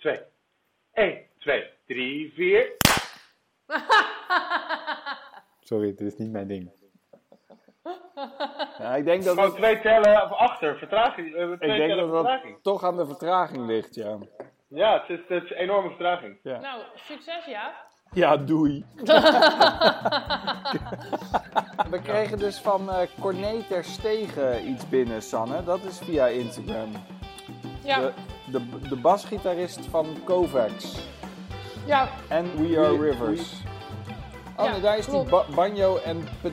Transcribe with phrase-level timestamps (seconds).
[0.00, 0.20] 2.
[0.92, 2.72] 1, 2, 3, 4.
[5.60, 6.70] Sorry, dit is niet mijn ding.
[8.78, 11.34] Ja, ik denk dat Gewoon het, twee tellen of achter, vertraging.
[11.34, 14.18] eh, twee ik denk dat dat toch aan de vertraging ligt, ja.
[14.68, 16.38] Ja, het is, het is een enorme vertraging.
[16.42, 17.74] Nou, succes ja.
[18.12, 18.84] Ja, doei.
[21.90, 25.64] We kregen dus van eh Corné ter Stegen iets binnen, Sanne.
[25.64, 26.90] Dat is via Instagram.
[27.84, 28.12] Ja, De,
[28.50, 30.94] de, de basgitarist van Kovacs.
[31.84, 33.52] ja, En We Are We- Rivers.
[34.56, 35.22] Oh Ja, nee, daar is klopt.
[35.28, 36.52] die ba- banjo en pe-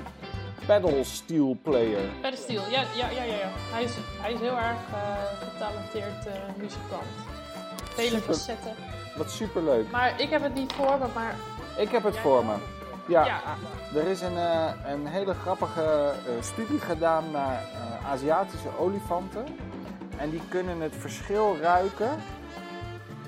[0.66, 2.00] pedal steel player.
[2.22, 2.62] pedestiel.
[2.70, 3.50] Ja, ja, ja, ja, ja.
[3.72, 7.04] Hij, is, hij is heel erg eh, getalenteerd eh, muzikant.
[7.84, 8.34] Vele Super.
[8.34, 8.74] facetten.
[9.18, 9.92] Wat superleuk.
[9.92, 11.36] Maar ik heb het niet voor me, maar
[11.78, 12.54] Ik heb het voor me.
[13.08, 13.42] Ja, ja.
[13.96, 19.46] er is een, eh, een hele grappige eh, studie gedaan naar eh, Aziatische olifanten.
[20.18, 22.20] En die kunnen het verschil ruiken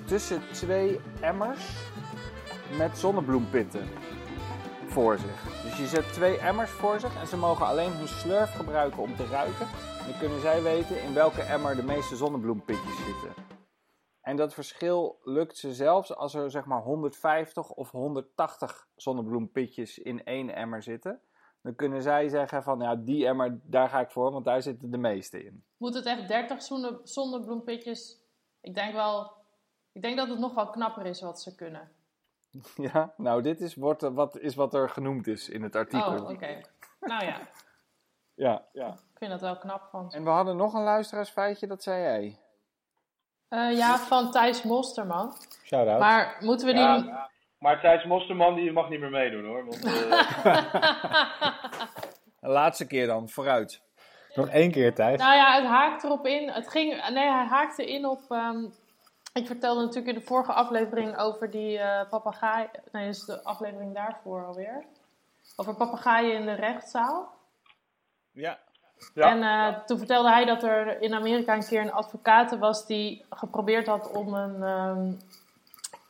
[0.05, 1.87] tussen twee emmers
[2.77, 3.87] met zonnebloempitten
[4.87, 5.63] voor zich.
[5.63, 9.15] Dus je zet twee emmers voor zich en ze mogen alleen hun slurf gebruiken om
[9.15, 9.67] te ruiken.
[10.07, 13.47] Dan kunnen zij weten in welke emmer de meeste zonnebloempitjes zitten.
[14.21, 20.23] En dat verschil lukt ze zelfs als er zeg maar 150 of 180 zonnebloempitjes in
[20.23, 21.21] één emmer zitten.
[21.61, 24.91] Dan kunnen zij zeggen van ja, die emmer, daar ga ik voor, want daar zitten
[24.91, 25.63] de meeste in.
[25.77, 28.21] Moet het echt 30 zonne, zonnebloempitjes?
[28.61, 29.31] Ik denk wel...
[29.91, 31.91] Ik denk dat het nog wel knapper is wat ze kunnen.
[32.75, 36.13] Ja, nou dit is, wordt, er- wat, is wat er genoemd is in het artikel.
[36.13, 36.61] Oh, oké.
[36.99, 37.39] Nou ja,
[38.33, 38.87] Ja, ja.
[38.87, 40.17] ik vind dat wel knap van ze.
[40.17, 42.39] En we hadden nog een luisteraarsfeitje, dat zei jij.
[43.47, 45.33] Eh, ja, van Thijs Mosterman.
[45.63, 45.99] Shout-out.
[45.99, 46.81] Maar moeten we die...
[46.81, 49.65] Ja, maar Thijs Mosterman die mag niet meer meedoen hoor.
[49.65, 50.13] Want, eh,
[52.59, 53.81] laatste keer dan, vooruit.
[54.35, 55.19] Nog één keer, Thijs.
[55.19, 56.49] Nou ja, het haakt erop in.
[56.49, 58.21] Het ging, nee, hij haakte in op.
[58.29, 58.63] ehm,
[59.33, 62.67] ik vertelde natuurlijk in de vorige aflevering over die eh papegaai.
[62.91, 64.85] Nee, dat is de aflevering daarvoor alweer.
[65.55, 67.33] Over papegaaien in de rechtszaal.
[68.31, 68.59] Ja.
[69.13, 69.29] Ja.
[69.29, 73.25] En eh, toen vertelde hij dat er in Amerika een keer een advocaat was die
[73.29, 75.11] geprobeerd had om een ehm,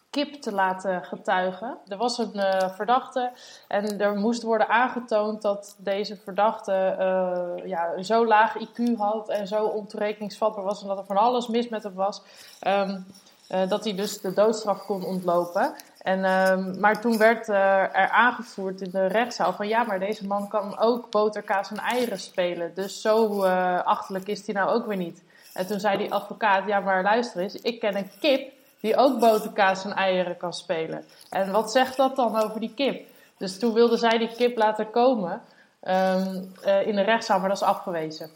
[0.10, 1.78] kip te laten getuigen.
[1.88, 3.32] Er was een eh, verdachte
[3.68, 9.30] en er moest worden aangetoond dat deze verdachte eh, ja, een zo laag IQ had
[9.30, 12.22] en zo ontoerekeningsvatbaar was en dat er van alles mis met hem was.
[12.60, 13.00] ehm,
[13.48, 15.74] eh, dat hij dus de doodstraf kon ontlopen.
[16.02, 20.48] En, ehm, maar toen werd er aangevoerd in de rechtszaal van ja, maar deze man
[20.48, 22.74] kan ook boter, kaas en eieren spelen.
[22.76, 23.44] Dus zo
[23.84, 25.24] achterlijk is hij nou ook weer niet.
[25.54, 29.20] En toen zei die advocaat, ja maar luister eens, ik ken een kip die ook
[29.20, 31.06] boter, kaas en eieren kan spelen.
[31.30, 33.08] En wat zegt dat dan over die kip?
[33.38, 35.42] Dus toen wilde zij die kip laten komen
[35.80, 38.30] ehm, eh, in de rechtszaal, maar dat is afgewezen.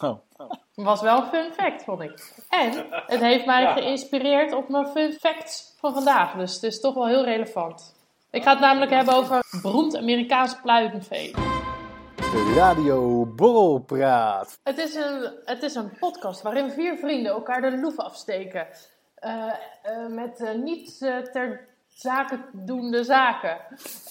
[0.00, 0.18] Oh.
[0.74, 2.32] Was wel een fun fact, vond ik.
[2.48, 3.72] En het heeft mij Ja.
[3.72, 6.32] geïnspireerd op mijn fun facts van vandaag.
[6.34, 7.94] Dus het is toch wel heel relevant.
[8.30, 11.32] Ik ga het namelijk hebben over beroemd Amerikaans pluimvee.
[12.16, 14.58] De Radio Borrelpraat.
[14.62, 18.66] Het is, een, het is een podcast waarin vier vrienden elkaar de loef afsteken.
[19.20, 19.52] Eh,
[19.82, 20.98] eh, met eh, niet
[21.32, 23.58] ter zake doende zaken.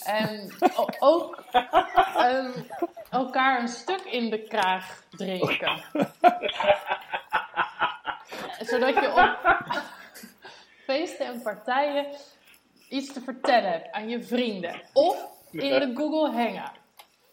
[0.03, 0.51] En
[0.99, 2.51] ook ehm,
[3.09, 5.81] elkaar een stuk in de kraag drinken.
[8.69, 9.55] Zodat je op
[10.85, 12.05] feesten en partijen
[12.89, 14.81] iets te vertellen hebt aan je vrienden.
[14.93, 16.71] Of in de Google Hangout.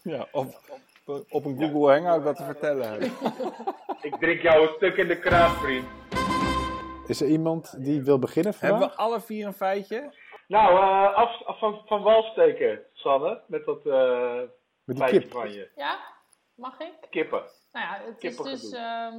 [0.01, 0.61] Ja, op,
[1.29, 3.11] op, een Google Hangout dat te vertellen hebben.
[4.01, 5.85] ik drink jou een stuk in de kraag, vriend.
[7.07, 8.95] Is er iemand die wil beginnen Hebben vandaag?
[8.97, 10.13] we alle vier een feitje?
[10.47, 13.41] Nou, eh, af, af van, van wal steken, Sanne.
[13.47, 14.39] Met dat eh
[14.83, 15.31] Met die feitje kip.
[15.31, 15.69] van je.
[15.75, 15.99] Ja,
[16.55, 16.93] mag ik?
[17.09, 17.41] Kippen.
[17.71, 18.71] Nou ja, het is dus.
[18.71, 19.17] ehm,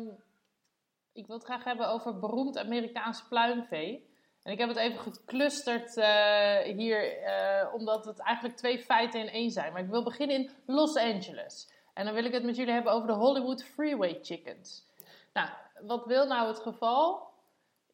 [1.13, 4.15] ik wil het graag hebben over beroemd Amerikaans pluimvee.
[4.43, 9.29] En ik heb het even geclusterd eh, hier, eh, omdat het eigenlijk twee feiten in
[9.29, 9.73] één zijn.
[9.73, 11.73] Maar ik wil beginnen in Los Angeles.
[11.95, 14.87] En dan wil ik het met jullie hebben over de Hollywood Freeway Chickens.
[15.33, 15.49] Nou,
[15.83, 17.26] wat wil nou het geval?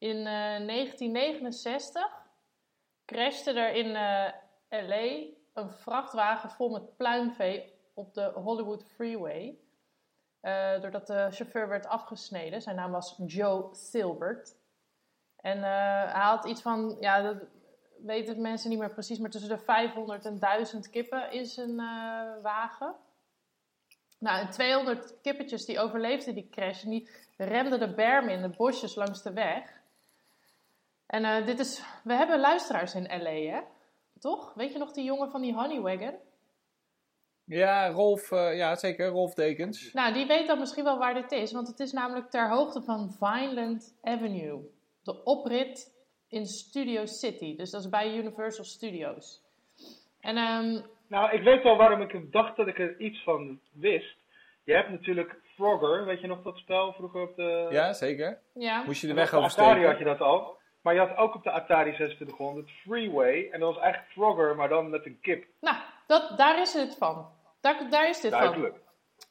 [0.03, 2.01] In eh, 1969
[3.05, 4.33] crashte er in eh,
[4.69, 9.57] LA een vrachtwagen vol met pluimvee op de Hollywood Freeway.
[10.39, 12.61] Eh, doordat de chauffeur werd afgesneden.
[12.61, 14.55] Zijn naam was Joe Silbert.
[15.35, 17.37] En eh, hij had iets van, ja, dat
[18.01, 22.41] weten mensen niet meer precies, maar tussen de 500 en 1000 kippen in zijn eh,
[22.41, 22.95] wagen.
[24.19, 28.95] Nou, en 200 kippetjes die overleefden die crash die remden de bermen in de bosjes
[28.95, 29.81] langs de weg.
[31.13, 33.61] En eh, dit is, we hebben luisteraars in LA, hè?
[34.19, 34.53] Toch?
[34.53, 36.15] Weet je nog die jongen van die Honeywagon?
[37.45, 39.93] Ja, Rolf, eh, ja zeker, Rolf Dekens.
[39.93, 42.81] Nou, die weet dan misschien wel waar dit is, want het is namelijk ter hoogte
[42.81, 44.61] van Vineland Avenue.
[45.03, 45.93] De oprit
[46.27, 47.55] in Studio City.
[47.55, 49.41] Dus dat is bij Universal Studios.
[50.19, 54.15] En ehm, Nou, ik weet wel waarom ik dacht dat ik er iets van wist.
[54.63, 57.67] Je hebt natuurlijk Frogger, weet je nog dat spel vroeger op de...
[57.69, 58.39] Ja, zeker.
[58.53, 60.05] ja, Moest je de Op weg de Atari had je oversteken.
[60.05, 60.61] dat al.
[60.83, 63.49] Maar je had ook op de Atari 2600 Freeway.
[63.51, 65.45] En dat was eigenlijk Frogger, maar dan met een kip.
[65.59, 65.75] nou,
[66.07, 67.31] dat, daar is het van.
[67.61, 68.41] Daar, daar is dit van.
[68.41, 68.75] Duidelijk.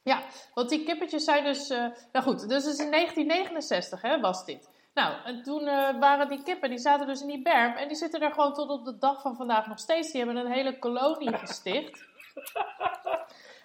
[0.02, 0.22] Ja,
[0.54, 1.70] want die kippetjes zijn dus...
[1.70, 4.70] eh, nou goed, dus het is in 1969 hè, was dit.
[4.94, 7.72] Nou, en toen eh, waren die kippen, die zaten dus in die berm.
[7.76, 10.12] En die zitten er gewoon tot op de dag van vandaag nog steeds.
[10.12, 12.04] Die hebben een hele kolonie gesticht.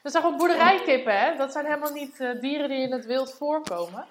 [0.04, 1.36] Dat zijn gewoon boerderijkippen, hè.
[1.36, 4.06] Dat zijn helemaal niet eh, dieren die in het wild voorkomen.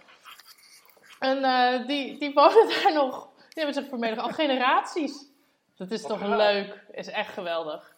[1.19, 3.29] En die, die wonen daar nog...
[3.57, 5.33] Die hebben zich vermeden al generaties.
[5.77, 6.37] Dat is toch gaaf.
[6.37, 6.85] leuk.
[6.91, 7.95] Is echt geweldig.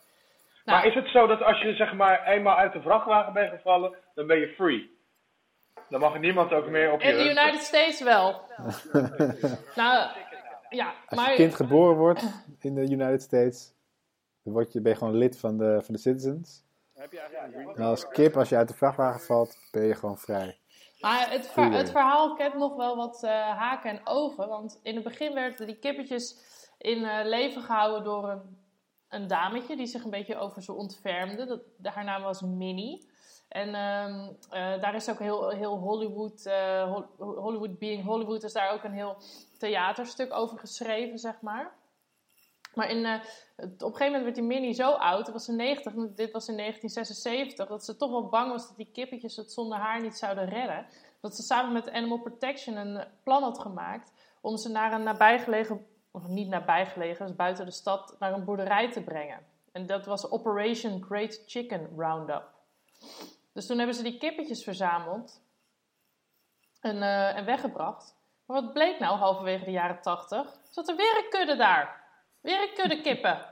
[0.65, 3.51] Nou, Maar is het zo dat als je zeg maar eenmaal uit de vrachtwagen bent
[3.51, 4.99] gevallen, dan ben je free?
[5.89, 7.31] Dan mag niemand ook meer op je In de.
[7.31, 8.31] United States wel.
[9.83, 10.11] nou,
[10.69, 11.31] ja, Als maar...
[11.31, 12.25] je kind geboren wordt
[12.61, 13.75] in de United States,
[14.45, 16.65] dan word je, ben je gewoon lid van de, van de citizens.
[17.75, 20.59] En als kip, als je uit de vrachtwagen valt, ben je gewoon vrij.
[21.01, 24.49] Maar het, ver- het verhaal kent nog wel wat eh, haken en ogen.
[24.49, 26.37] Want in het begin werden die kippetjes
[26.79, 28.59] in eh, leven gehouden door een,
[29.09, 31.47] een dametje die zich een beetje over ze ontfermde.
[31.47, 33.11] Dat, haar naam was Minnie.
[33.49, 36.45] En ehm, eh, daar is ook heel, heel Hollywood,
[36.85, 39.17] Hol- Hollywood Being Hollywood, is daar ook een heel
[39.59, 41.78] theaterstuk over geschreven, zeg maar.
[42.75, 43.21] Maar in, eh,
[43.57, 46.13] het- op een gegeven moment werd die Minnie zo oud, dat was in 90, en
[46.15, 49.79] dit was in 1976, dat ze toch wel bang was dat die kippetjes het zonder
[49.79, 50.87] haar niet zouden redden.
[51.21, 55.87] Dat ze samen met Animal Protection een plan had gemaakt om ze naar een nabijgelegen,
[56.11, 59.47] of niet nabijgelegen, dus buiten de stad, naar een boerderij te brengen.
[59.73, 62.45] En dat was Operation Great Chicken Roundup.
[63.53, 65.41] Dus toen hebben ze die kippetjes verzameld
[66.81, 68.17] en, eh, en weggebracht.
[68.47, 70.57] Maar wat bleek nou halverwege de jaren 80?
[70.71, 72.08] Zat er weer een kudde daar.
[72.41, 73.47] Weer een kudde kippen.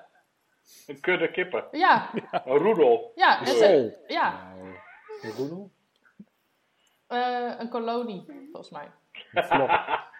[0.86, 1.64] Een kudde kippen.
[1.70, 2.10] Ja,
[2.44, 3.12] Een roedel.
[3.14, 4.52] ja, en ze, ja
[5.22, 5.70] Een roedel?
[7.06, 8.90] eh, een kolonie, volgens mij.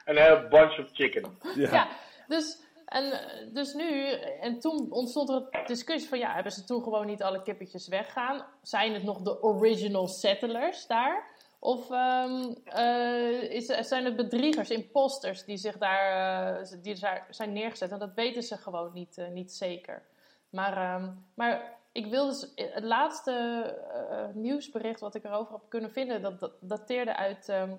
[0.04, 1.38] een hele bunch of chicken.
[1.54, 1.88] Ja,
[2.26, 4.10] dus, en, eh, dus nu,
[4.40, 7.88] en toen ontstond er een discussie van, ja, hebben ze toen gewoon niet alle kippetjes
[7.88, 8.46] weggaan?
[8.62, 11.24] Zijn het nog de original settlers daar?
[11.66, 17.52] Of ehm, eh, is, zijn het bedriegers, imposters, die zich daar, eh, die daar zijn
[17.52, 17.90] neergezet?
[17.90, 20.02] En dat weten ze gewoon niet, eh, niet zeker.
[20.50, 26.22] Maar, ehm, maar ik wil dus, het laatste nieuwsbericht wat ik erover heb kunnen vinden,
[26.22, 27.74] dat, dat dateerde uit ehm,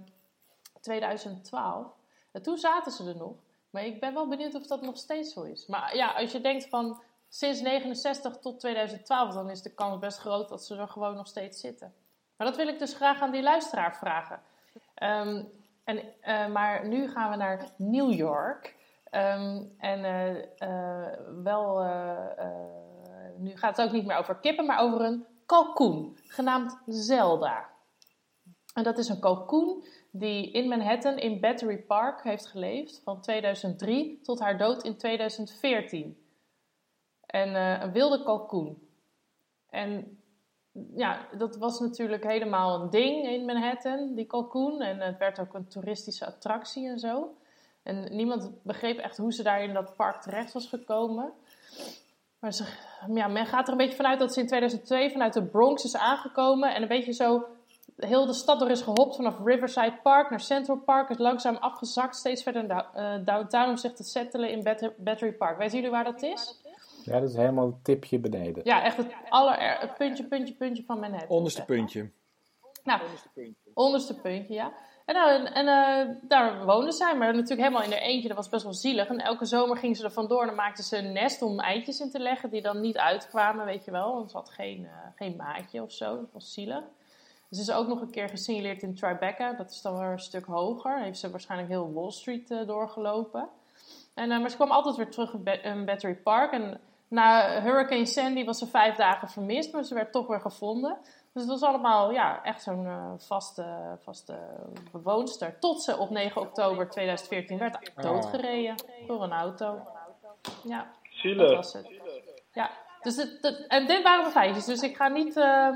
[0.81, 1.87] 2012.
[2.31, 3.35] En toen zaten ze er nog.
[3.69, 5.65] Maar ik ben wel benieuwd of dat nog steeds zo is.
[5.65, 10.17] Maar ja, als je denkt van sinds 69 tot 2012, dan is de kans best
[10.17, 11.93] groot dat ze er gewoon nog steeds zitten.
[12.37, 14.41] Maar dat wil ik dus graag aan die luisteraar vragen.
[14.93, 15.43] Ehm,
[15.83, 18.75] en, eh, maar nu gaan we naar New York.
[19.09, 21.83] Ehm, en eh, eh, wel,
[23.37, 27.69] nu gaat het ook niet meer over kippen, maar over een kalkoen, genaamd Zelda.
[28.73, 34.19] En dat is een kalkoen die in Manhattan in Battery Park heeft geleefd van 2003
[34.21, 36.25] tot haar dood in 2014.
[37.25, 38.89] En een wilde kalkoen.
[39.69, 40.16] En
[40.95, 44.81] ja, dat was natuurlijk helemaal een ding in Manhattan, die kalkoen.
[44.81, 47.35] En het werd ook een toeristische attractie en zo.
[47.83, 51.31] En niemand begreep echt hoe ze daar in dat park terecht was gekomen.
[52.39, 52.65] Maar ze,
[53.13, 55.95] ja, men gaat er een beetje vanuit dat ze in 2002 vanuit de Bronx is
[55.95, 56.75] aangekomen.
[56.75, 57.45] En een beetje zo
[57.95, 61.09] heel de stad door is gehopt vanaf Riverside Park naar Central Park.
[61.09, 65.57] Is langzaam afgezakt, steeds verder uh, downtown om zich te settelen in Bat Battery Park.
[65.57, 66.61] Weten jullie waar dat is?
[67.07, 68.61] Ja, dat is helemaal het tipje beneden.
[68.65, 71.29] Ja, echt het aller het puntje, puntje, puntje van Manhattan.
[71.29, 72.09] Onderste puntje.
[72.83, 73.01] Nou,
[73.73, 74.73] onderste puntje, ja.
[75.05, 78.27] En, nou, en, en uh, daar woonden zij, maar natuurlijk helemaal in haar eentje.
[78.27, 79.07] Dat was best wel zielig.
[79.07, 81.99] En elke zomer ging ze er vandoor en dan maakte ze een nest om eitjes
[81.99, 82.49] in te leggen.
[82.49, 84.13] Die dan niet uitkwamen, weet je wel.
[84.13, 86.15] Want ze had geen, uh, geen maatje of zo.
[86.15, 86.83] Dat was zielig.
[87.51, 89.53] Ze is ook nog een keer gesignaleerd in Tribeca.
[89.53, 90.99] Dat is dan weer een stuk hoger.
[90.99, 93.49] Heeft ze waarschijnlijk heel Wall Street uh, doorgelopen.
[94.13, 96.51] En, maar ze kwam altijd weer terug in, ba in Battery Park.
[96.51, 99.73] En na Hurricane Sandy was ze vijf dagen vermist.
[99.73, 100.97] Maar ze werd toch weer gevonden.
[101.33, 103.65] Dus het was allemaal ja, echt zo'n uh, vaste,
[104.03, 104.37] vaste
[104.91, 105.59] bewoonster.
[105.59, 109.07] Tot ze op 9 oktober 2014 werd doodgereden oh.
[109.07, 109.79] door een auto.
[110.63, 111.47] Ja, Zielig.
[111.47, 111.87] dat was het.
[112.53, 112.71] Ja,
[113.01, 114.65] dus het, het, en dit waren de feitjes.
[114.65, 115.37] Dus ik ga niet...
[115.37, 115.69] Uh...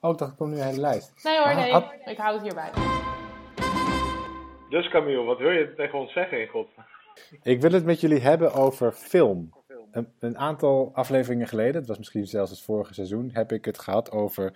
[0.00, 1.24] Oh, ik dacht, ik kom nu een hele lijst.
[1.24, 1.74] Nee hoor, nee.
[1.74, 2.70] Ah, ik hou het hierbij.
[4.70, 6.68] Dus Camille, wat wil je tegen ons zeggen in God?
[7.42, 9.52] Ik wil het met jullie hebben over film.
[9.94, 13.78] Een, een, aantal afleveringen geleden, het was misschien zelfs het vorige seizoen, heb ik het
[13.78, 14.52] gehad over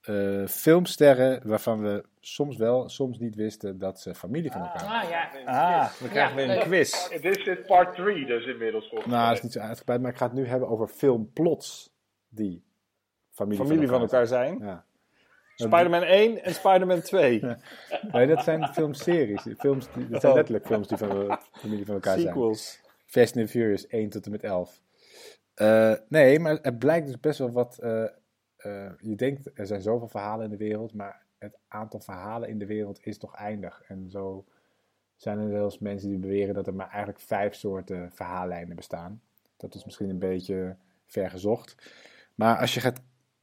[0.00, 5.02] eh, filmsterren waarvan we soms wel, soms niet wisten dat ze familie van elkaar waren.
[5.02, 5.10] Ah
[5.44, 5.80] ja.
[5.80, 7.08] Ah, we krijgen weer een quiz.
[7.08, 8.88] Dit is dit part 3 dus inmiddels.
[8.88, 11.90] volgens Nou, dat is niet zo uitgebreid, maar ik ga het nu hebben over filmplots
[12.28, 12.64] die
[13.30, 14.58] familie, Familie van elkaar zijn.
[14.58, 14.68] zijn.
[14.68, 14.84] Ja.
[15.54, 17.42] Spider-Man 1 en Spider-Man 2.
[18.12, 19.42] Nee, dat zijn filmseries.
[19.58, 20.38] Films, die, dat zijn Oh.
[20.38, 22.34] letterlijk films die van de familie van elkaar zijn.
[23.08, 24.80] Fast and Furious 1 tot en met 11.
[25.54, 27.78] Eh, nee, maar het blijkt dus best wel wat.
[27.78, 28.04] eh,
[28.56, 32.58] eh, je denkt, er zijn zoveel verhalen in de wereld, maar het aantal verhalen in
[32.58, 33.82] de wereld is toch eindig.
[33.82, 34.44] En zo
[35.16, 39.22] zijn er eens mensen die beweren dat er maar eigenlijk vijf soorten verhaallijnen bestaan.
[39.56, 41.92] Dat is misschien een beetje ver gezocht.
[42.34, 43.02] Maar als je gaat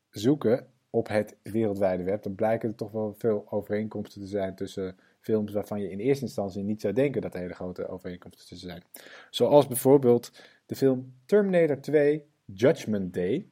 [0.09, 4.97] zoeken op het wereldwijde web, dan blijken er toch wel veel overeenkomsten te zijn tussen
[5.25, 8.69] films waarvan je in eerste instantie niet zou denken dat er hele grote overeenkomsten tussen
[8.69, 8.83] zijn.
[9.29, 10.31] Zoals bijvoorbeeld
[10.65, 13.49] de film Terminator 2 Judgment Day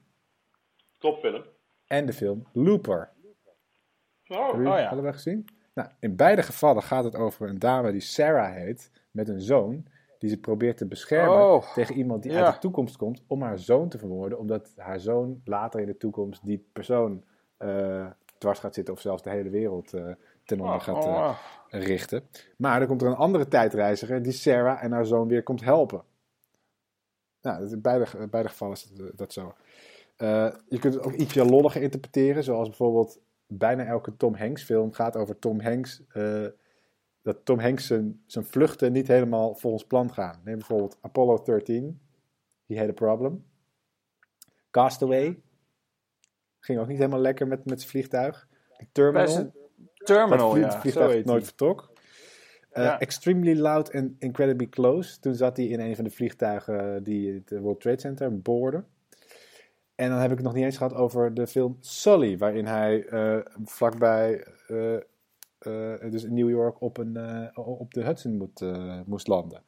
[0.98, 1.44] Topfilm.
[1.88, 3.12] en de film Looper.
[4.28, 4.88] Oh, Hebben oh ja.
[4.88, 5.46] allebei gezien?
[5.74, 9.86] Nou, in beide gevallen gaat het over een dame die Sarah heet, met een zoon,
[10.20, 12.46] die ze probeert te beschermen Oh, tegen iemand die ja.
[12.46, 15.98] uit de toekomst komt om haar zoon te vermoorden, omdat haar zoon later in de
[15.98, 17.24] toekomst die persoon
[17.58, 20.12] eh, dwars gaat zitten of zelfs de hele wereld eh,
[20.46, 21.38] ten onder gaat eh, Oh,
[21.70, 22.28] richten.
[22.58, 26.04] Maar dan komt er een andere tijdreiziger die Sarah en haar zoon weer komt helpen.
[27.42, 29.54] Nou, dat is in beide, in beide gevallen is dat, dat zo.
[30.16, 34.92] Eh, je kunt het ook ietsje lolliger interpreteren, zoals bijvoorbeeld bijna elke Tom Hanks film
[34.92, 36.02] gaat over Tom Hanks.
[36.08, 36.46] eh,
[37.22, 40.42] dat Tom Hanks zijn, zijn vluchten niet helemaal volgens plan gaan.
[40.44, 42.02] Neem bijvoorbeeld Apollo 13.
[42.66, 43.46] He had a problem.
[44.72, 45.42] Castaway.
[46.60, 48.48] Ging ook niet helemaal lekker met, met zijn vliegtuig.
[48.78, 49.52] The Terminal.
[50.04, 50.72] Terminal, Dat ja.
[50.72, 51.92] Zo vliegtuig heet nooit vertrok.
[52.70, 53.00] Eh, Ja.
[53.00, 55.20] Extremely Loud and Incredibly Close.
[55.20, 58.88] Toen zat hij in een van de vliegtuigen die het World Trade Center boorden.
[59.96, 63.06] En dan heb ik het nog niet eens gehad over de film Sully, waarin hij
[63.06, 64.98] eh, vlakbij, eh,
[66.10, 67.18] dus in New York, op, een,
[67.58, 68.62] op de Hudson moet,
[69.06, 69.62] moest landen.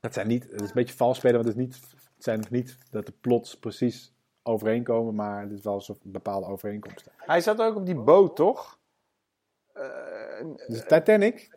[0.00, 1.80] Dat zijn niet, het is een beetje vals spelen, want het, is niet,
[2.14, 4.13] het zijn niet dat de plots precies
[4.44, 7.12] overeenkomen, maar is wel zo'n bepaalde overeenkomsten.
[7.16, 8.78] Hij zat ook op die boot, toch?
[9.72, 9.84] Eh,
[10.66, 11.48] Dus Titanic,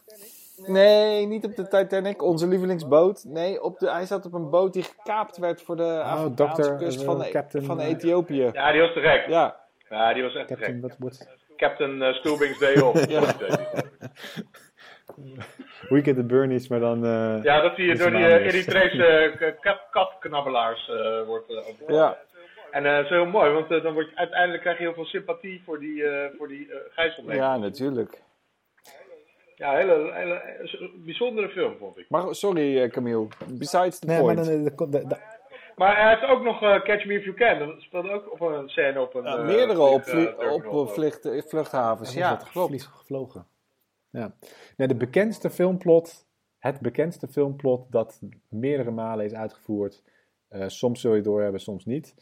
[0.66, 3.24] nee, niet op de Titanic, onze lievelingsboot.
[3.24, 6.76] Nee, op de, hij zat op een boot die gekaapt werd voor de Afrikaanse Dr.
[6.76, 8.50] kust eh, van, Captain, van eh, Ethiopië.
[8.54, 9.28] Ja, die was te gek.
[9.28, 11.28] Ja, Ja, die was echt te Captain, gek.
[11.58, 13.06] Captain uh, Stubing's Day Off.
[13.16, 13.22] Ja.
[15.90, 17.06] Weekend at Bernie's, maar dan...
[17.06, 18.46] eh, Ja, dat hij door die uh.
[18.46, 22.18] Eritrese uh, katknabbelaars eh, wordt uh, ja.
[22.72, 24.94] En uh, dat is heel mooi, want uh, dan word je, uiteindelijk krijg je heel
[24.94, 27.36] veel sympathie voor die, uh, voor die uh, gijzelnemer.
[27.42, 28.22] ja, natuurlijk.
[29.56, 30.42] Ja, hele, hele,
[30.96, 32.10] bijzondere film vond ik.
[32.10, 33.28] Maar sorry, eh, Camille.
[33.52, 34.48] Besides the Nee, maar point.
[34.48, 35.36] dan, eh, de- de- de-
[35.76, 37.60] Maar hij heeft ook nog uh, Catch Me If You Can.
[37.60, 39.24] Dat speelde ook op een scène op een...
[39.24, 40.86] Ja, uh, meerdere op, vlieg- uh, op terminal.
[40.86, 42.14] eh, vlucht, eh, vluchthavens.
[42.14, 42.84] Ja, klopt.
[42.84, 43.46] gevlogen.
[44.10, 44.32] Ja.
[44.78, 46.26] Nee, de bekendste filmplot,
[46.60, 48.20] het bekendste filmplot dat
[48.50, 50.04] meerdere malen is uitgevoerd,
[50.50, 52.14] eh, soms zul je het doorhebben, soms niet,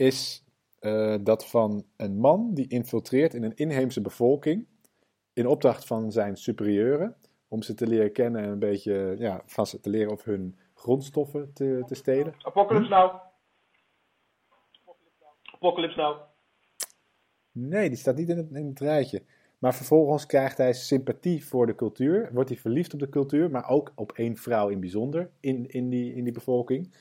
[0.00, 0.44] is
[0.78, 4.66] eh, dat van een man die infiltreert in een inheemse bevolking
[5.32, 7.16] in opdracht van zijn superieuren,
[7.48, 10.58] om ze te leren kennen en een beetje ja, van ze te leren of hun
[10.74, 12.34] grondstoffen te, te stelen.
[12.42, 13.20] Apocalypse Now.
[15.54, 16.16] Apocalypse Now.
[17.52, 19.22] Nee, die staat niet in het, in het rijtje.
[19.58, 23.68] Maar vervolgens krijgt hij sympathie voor de cultuur, wordt hij verliefd op de cultuur, maar
[23.68, 26.94] ook op één vrouw in bijzonder in, in, die, in die bevolking.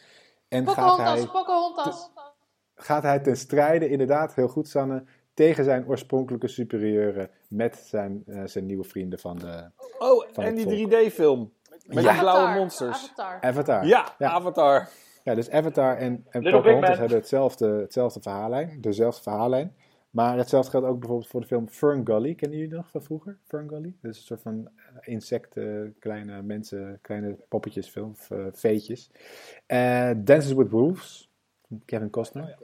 [0.47, 2.28] En gaat hij, Pocahontas, Pocahontas.
[2.81, 8.41] Gaat hij ten strijde, inderdaad, heel goed Sanne, tegen zijn oorspronkelijke superieuren met zijn, eh,
[8.45, 9.69] zijn nieuwe vrienden van de
[9.99, 10.91] Oh, Van en het die volk.
[11.03, 11.53] 3D-film.
[11.85, 12.11] Met Ja.
[12.11, 13.11] die blauwe Avatar, monsters.
[13.15, 13.37] Avatar.
[13.41, 13.85] Avatar.
[13.85, 14.29] Ja, Ja.
[14.29, 14.89] Avatar.
[15.23, 19.75] Ja, dus Avatar en, en Little Pocahontas hebben hetzelfde, hetzelfde verhaallijn, dezelfde verhaallijn.
[20.09, 22.35] Maar hetzelfde geldt ook bijvoorbeeld voor de film Fern Gully.
[22.35, 23.37] Kennen jullie nog van vroeger?
[23.47, 23.95] Fern Gully?
[24.01, 24.83] Dat is een soort van eh,
[25.13, 29.11] insecten, kleine mensen, kleine poppetjes, film, of, eh, veetjes.
[29.65, 31.28] Eh, Dances with Wolves,
[31.85, 32.57] Kevin Costner.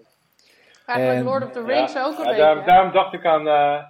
[0.85, 2.41] Eigenlijk En- Lord of the Rings Ja, ook een ja, beetje.
[2.41, 3.47] daarom, daarom dacht ik aan...
[3.47, 3.83] eh,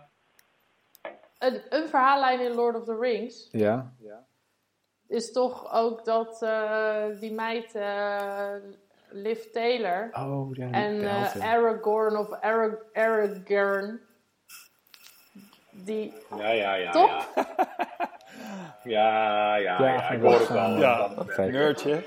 [1.40, 3.94] Een, een verhaallijn in Lord of the Rings Ja,
[5.08, 8.54] is toch ook dat eh, die meid eh,
[9.10, 11.52] Liv Taylor oh ja, en eh.
[11.54, 14.00] Aragorn of Arag Aragorn
[15.72, 16.92] die ja, ja, ja.
[16.92, 17.28] Toch?
[18.84, 19.80] Ja, ja, ja.
[19.82, 20.70] Ja, ja, ik hoor het wel.
[20.78, 21.10] Ja.
[21.38, 22.04] Nerdje.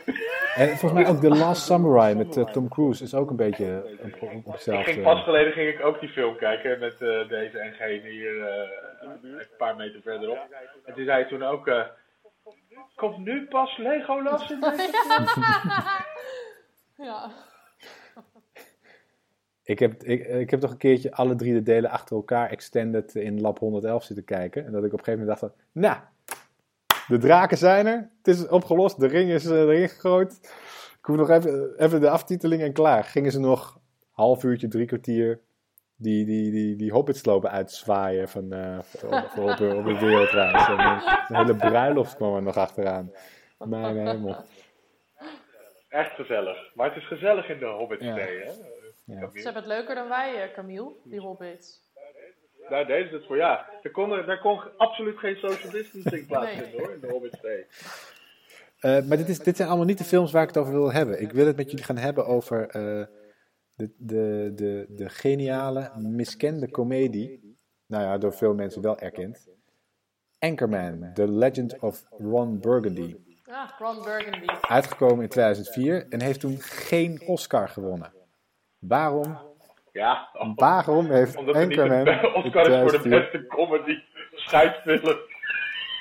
[0.58, 3.98] En volgens mij ook The Last Samurai met eh, Tom Cruise is ook een beetje
[4.02, 4.92] op, op, op Ik hetzelfde.
[4.92, 8.42] ging pas geleden ging ik ook die film kijken met eh, deze en gene hier
[8.42, 8.68] eh,
[9.22, 10.38] een paar meter verderop.
[10.84, 11.86] En toen zei hij toen ook, eh,
[12.94, 14.90] komt nu pas Legolas in deze
[17.08, 17.30] ja.
[19.62, 23.14] Ik heb, ik, ik heb toch een keertje alle drie de delen achter elkaar extended
[23.14, 24.66] in Lab 111 zitten kijken.
[24.66, 25.98] En dat ik op een gegeven moment dacht van, nou,
[27.08, 28.10] de draken zijn er.
[28.22, 30.38] Het is opgelost, de ring is uh, erin gegooid.
[30.98, 33.04] Ik hoef nog even, even de aftiteling en klaar.
[33.04, 33.78] Gingen ze nog
[34.10, 35.40] half uurtje, drie kwartier
[35.96, 40.68] die, die, die, die hobbits lopen uitzwaaien van, uh, voor op, op de wereldreis.
[40.68, 43.12] En een, hele bruiloft kwam er nog achteraan.
[43.58, 44.36] Mijn hemel.
[45.88, 46.74] Echt gezellig.
[46.74, 48.14] Maar het is gezellig in de Hobbit ja.
[48.14, 48.28] hè?
[49.04, 49.30] Ja.
[49.32, 51.87] Ze hebben het leuker dan wij, Camille, die Hobbits.
[52.70, 53.66] Nou, deze is het voor ja.
[53.82, 56.80] Er kon, daar kon absoluut geen social distancing plaatsvinden nee.
[56.80, 57.66] hoor, in de Hobbit 2.
[58.80, 60.92] Uh, maar dit, is, dit zijn allemaal niet de films waar ik het over wil
[60.92, 61.20] hebben.
[61.20, 62.72] Ik wil het met jullie gaan hebben over uh,
[63.74, 67.56] de, de, de, de geniale, miskende komedie.
[67.86, 69.48] Nou ja, door veel mensen wel erkend.
[70.38, 73.16] Anchorman, The Legend of Ron Burgundy.
[73.44, 74.46] Ah, Ron Burgundy.
[74.60, 78.12] Uitgekomen in 2004 en heeft toen geen Oscar gewonnen.
[78.78, 79.47] Waarom?
[79.98, 83.98] Ja, waarom heeft Anchorman de Oscar is voor de beste comedy
[84.34, 85.18] scheidfilm.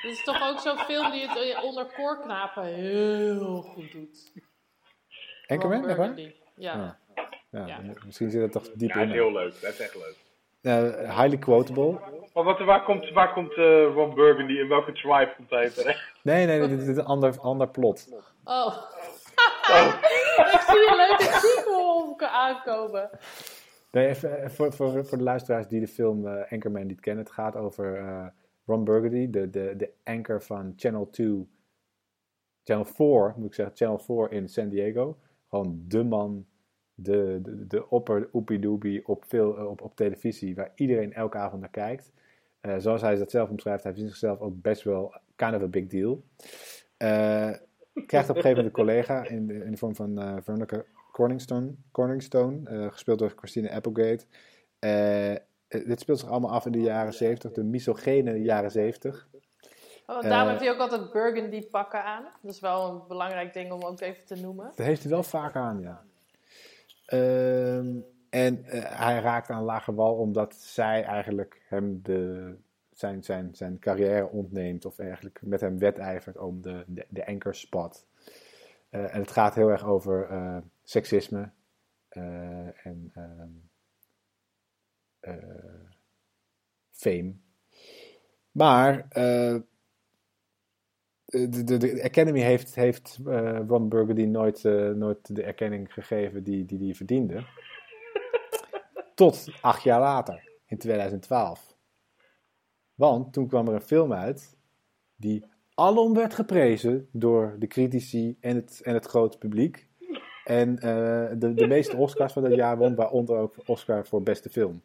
[0.02, 4.32] Dit is toch ook zo'n film die het onder koorknapen heel goed doet.
[5.46, 6.18] Anchorman, echt waar?
[6.54, 6.98] Ja.
[7.50, 7.66] Ja.
[7.66, 7.80] ja.
[8.04, 9.08] Misschien zit het toch diep ja, in.
[9.08, 9.60] Ja, heel leuk.
[9.60, 10.16] Dat is echt leuk.
[10.62, 11.98] Uh, highly quotable.
[12.34, 16.12] Maar wat, waar komt, waar komt uh, Ron Burgundy in welke tribe komt hij terecht?
[16.22, 18.08] Nee, nee, nee, dit is een ander, ander plot.
[18.44, 18.66] Oh.
[19.70, 19.94] oh.
[20.54, 23.10] ik zie een leuke sequel aankomen.
[23.90, 27.24] Nee, even, voor, voor, voor de luisteraars die de film uh, Anchorman niet kennen.
[27.24, 28.32] Het gaat over
[28.68, 31.48] Ron Burgundy, de, de, de anchor van Channel 2.
[32.64, 33.76] Channel 4, moet ik zeggen.
[33.76, 35.18] Channel 4 in San Diego.
[35.48, 36.46] Gewoon de man
[36.94, 41.70] de, de, de opper oepie op, veel, op, op televisie, waar iedereen elke avond naar
[41.70, 42.12] kijkt.
[42.78, 45.86] Zoals hij dat zelf omschrijft, hij vindt zichzelf ook best wel kind of a big
[45.86, 46.22] deal.
[46.96, 50.84] Krijgt op een gegeven moment een collega in de, in de vorm van Veronica
[51.18, 54.24] Corningstone, Corningstone gespeeld door Christina Applegate.
[55.68, 59.28] dit speelt zich allemaal af in de jaren 70, de misogene jaren 70.
[60.06, 62.24] Oh, daarom heeft hij ook altijd burgundy pakken aan.
[62.42, 64.72] Dat is wel een belangrijk ding om ook even te noemen.
[64.76, 66.02] Dat heeft hij wel vaak aan, ja.
[67.12, 72.54] Um, en uh, hij raakt aan lage wal omdat zij eigenlijk hem de,
[72.92, 74.84] zijn, zijn, zijn carrière ontneemt.
[74.84, 78.06] Of eigenlijk met hem wedijvert om de, de, de anchor spot.
[78.90, 81.52] Uh, en het gaat heel erg over uh, seksisme.
[82.08, 83.70] en um,
[86.90, 87.34] fame.
[88.50, 89.64] Maar de,
[91.64, 93.18] de, de, Academy heeft, heeft
[93.66, 94.62] Ron Burgundy nooit,
[94.94, 97.46] nooit de erkenning gegeven die hij die, die verdiende.
[99.14, 101.76] Tot acht jaar later, in 2012.
[102.94, 104.56] Want toen kwam er een film uit
[105.16, 105.44] die
[105.78, 109.86] alom werd geprezen door de critici en het, en het grote publiek.
[110.44, 110.80] En uh,
[111.38, 114.82] de, de meeste Oscars van dat jaar won, waaronder ook Oscar voor beste film.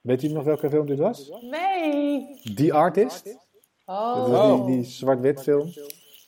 [0.00, 1.30] Weet u nog welke film dit was?
[1.50, 2.40] Nee!
[2.54, 3.38] The Artist.
[3.84, 4.30] Oh.
[4.30, 5.68] Dat die, die zwart-wit film.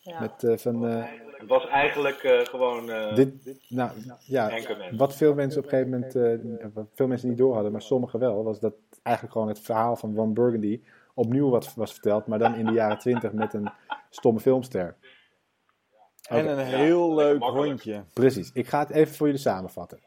[0.01, 0.21] Ja.
[0.21, 1.05] Met, uh, van, uh,
[1.39, 3.15] het was eigenlijk uh, gewoon.
[3.15, 3.91] dit, nou,
[4.27, 4.51] ja,
[4.97, 6.75] wat veel mensen op een gegeven moment.
[6.75, 8.45] wat veel mensen niet door hadden, maar sommigen wel.
[8.45, 10.81] Was dat eigenlijk gewoon het verhaal van Ron Burgundy.
[11.21, 13.71] Opnieuw wat was verteld, maar dan in de jaren twintig met een
[14.11, 14.97] stomme filmster.
[16.29, 18.05] En een heel leuk hondje.
[18.13, 20.01] Precies, ik ga het even voor jullie samenvatten.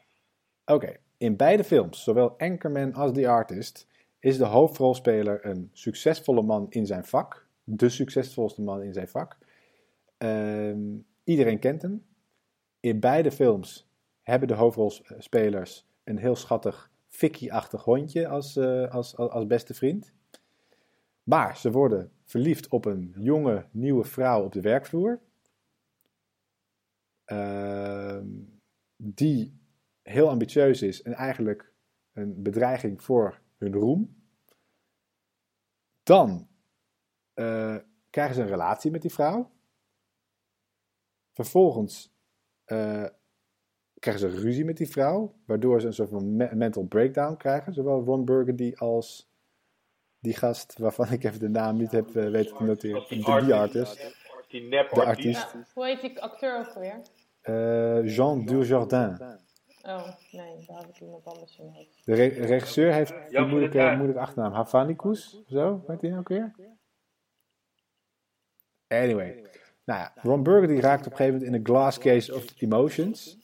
[0.66, 3.86] Oké, in beide films, zowel Anchorman als The Artist,
[4.18, 9.36] is de hoofdrolspeler een succesvolle man in zijn vak de succesvolste man in zijn vak.
[10.18, 10.76] Uh,
[11.24, 12.06] iedereen kent hem.
[12.80, 13.88] In beide films
[14.22, 20.12] hebben de hoofdrolspelers een heel schattig Vicky-achtig hondje als, uh, als, als, als, beste vriend.
[21.24, 25.20] Maar ze worden verliefd op een jonge, nieuwe vrouw op de werkvloer.
[27.26, 28.20] Uh,
[28.96, 29.60] die
[30.02, 31.72] heel ambitieus is en eigenlijk
[32.12, 34.22] een bedreiging voor hun roem.
[36.02, 36.48] Dan
[37.34, 37.76] uh,
[38.10, 39.50] krijgen ze een relatie met die vrouw.
[41.32, 42.14] Vervolgens
[42.66, 43.06] uh,
[43.98, 47.74] krijgen ze ruzie met die vrouw, waardoor ze een soort van me mental breakdown krijgen.
[47.74, 49.33] Zowel Ron Burgundy als
[50.24, 53.04] die gast waarvan ik even de naam niet heb uh, weten te noteren.
[53.08, 54.14] De die artist.
[54.48, 55.52] Die de artiest.
[55.52, 57.00] Ja, hoe heet die acteur ook weer?
[58.04, 59.18] Jean Dujardin.
[59.82, 62.04] Oh, nee, daar heb ik iemand anders in hoofd.
[62.04, 64.52] De re regisseur heeft die moeilijke, moeilijke achternaam.
[64.52, 66.54] Havanicus, zo, weet hij ook weer?
[68.88, 69.44] Anyway.
[69.84, 73.43] Nou ja, Ron Burgundy raakt op een gegeven moment in een glass case of emotions.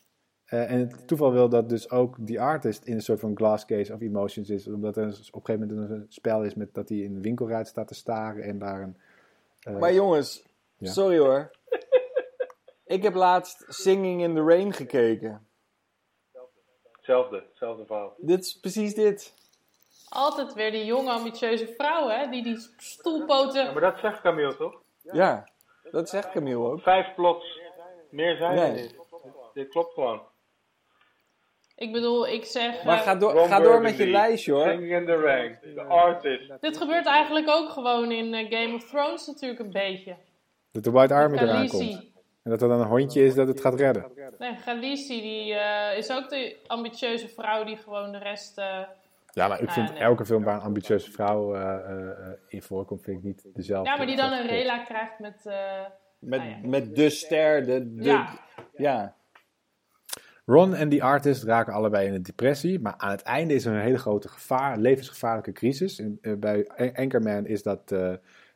[0.50, 3.64] Uh, en het toeval wil dat dus ook die artist in een soort van glass
[3.64, 4.66] case of emotions is.
[4.66, 7.66] Omdat er op een gegeven moment een spel is met dat hij in een winkelruit
[7.66, 8.96] staat te staren en daar een...
[9.68, 10.44] Uh, maar jongens,
[10.76, 10.90] ja.
[10.90, 11.50] sorry hoor.
[12.96, 15.46] ik heb laatst Singing in the Rain gekeken.
[16.92, 18.14] Hetzelfde, hetzelfde verhaal.
[18.16, 19.34] Dit is precies dit.
[20.08, 22.30] Altijd weer die jonge, ambitieuze vrouw, hè?
[22.30, 23.72] Die die Ja, stoelpoten...
[23.72, 24.82] maar dat zegt Camille toch?
[25.02, 25.48] Ja,
[25.90, 26.80] dat zegt Camille ook.
[26.80, 27.60] Vijf plots.
[28.10, 28.82] Meer zijn er Nee.
[28.82, 28.98] niet.
[29.54, 30.22] Dit klopt gewoon.
[31.80, 32.84] Ik bedoel, ik zeg...
[32.84, 34.68] Maar eh, ga door, Ron ga door met je lijstje hoor.
[34.68, 36.52] Singing in the Rain, The Artist.
[36.60, 40.16] Dit gebeurt eigenlijk ook gewoon in eh, Game of Thrones natuurlijk een beetje.
[40.72, 42.08] Dat de White Army eraan komt.
[42.42, 44.04] En dat er dan een hondje is dat het gaat redden.
[44.38, 48.58] Nee, Khaleesi, die eh, is ook de ambitieuze vrouw die gewoon de rest...
[48.58, 48.78] eh,
[49.32, 49.98] Ja, maar ik Ah, vind nee.
[50.02, 53.90] elke film waar een ambitieuze vrouw eh, eh, eh, in voorkomt, vind ik niet dezelfde.
[53.90, 55.46] ja, maar die dan een rela krijgt met...
[55.46, 55.80] eh,
[56.18, 56.56] Met, ja.
[56.68, 57.94] met de ster, de...
[57.94, 58.38] de Ja.
[58.76, 59.14] ja.
[60.44, 63.74] Ron en die artist raken allebei in een depressie, maar aan het einde is er
[63.74, 66.02] een hele grote gevaar, levensgevaarlijke crisis.
[66.20, 68.14] Eh, bij An- Anchorman is dat, eh,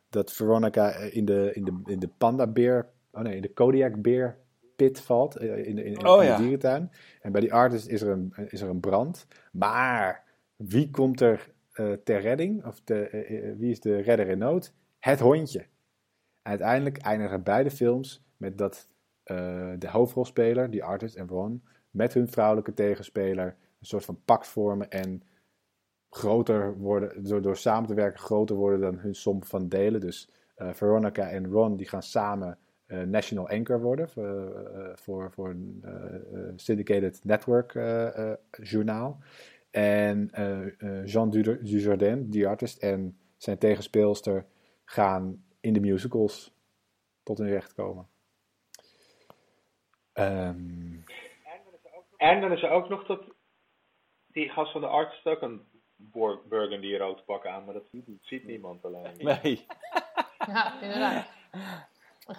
[0.08, 4.38] dat Veronica eh, in de, in de, in de pandabeer, oh nee, in de Kodiakbeer
[4.76, 6.36] pit valt, in de, in, in Oh, de ja.
[6.36, 6.90] dierentuin.
[7.20, 9.26] En bij die artist is er een, is er een brand.
[9.52, 10.24] Maar
[10.56, 11.52] wie komt er
[12.04, 12.64] ter redding?
[12.66, 12.80] Of
[13.58, 14.72] wie is de redder in nood?
[14.98, 15.66] Het hondje.
[16.42, 18.88] Uiteindelijk eindigen beide films met dat
[19.78, 21.62] de hoofdrolspeler, die artist en Ron,
[21.94, 25.22] met hun vrouwelijke tegenspeler een soort van pact vormen en
[26.10, 30.00] groter worden, door, door samen te werken groter worden dan hun som van delen.
[30.00, 34.08] Dus eh, Veronica en Ron die gaan samen eh, National Anchor worden
[34.94, 37.72] voor, eh, voor, een syndicated network
[38.62, 39.18] journaal.
[39.70, 40.30] En
[41.04, 44.46] Jean Dujardin, die artist, en zijn tegenspeelster
[44.84, 46.54] gaan in de musicals
[47.22, 48.06] tot hun recht komen.
[50.12, 50.96] Ehm,
[52.30, 53.20] En dan is er ook nog dat
[54.26, 55.62] die gast van de artist ook een
[56.48, 57.88] burgundy rood pak aan, maar dat
[58.20, 59.12] ziet niemand alleen.
[59.42, 59.66] Nee.
[60.46, 61.26] ja, inderdaad.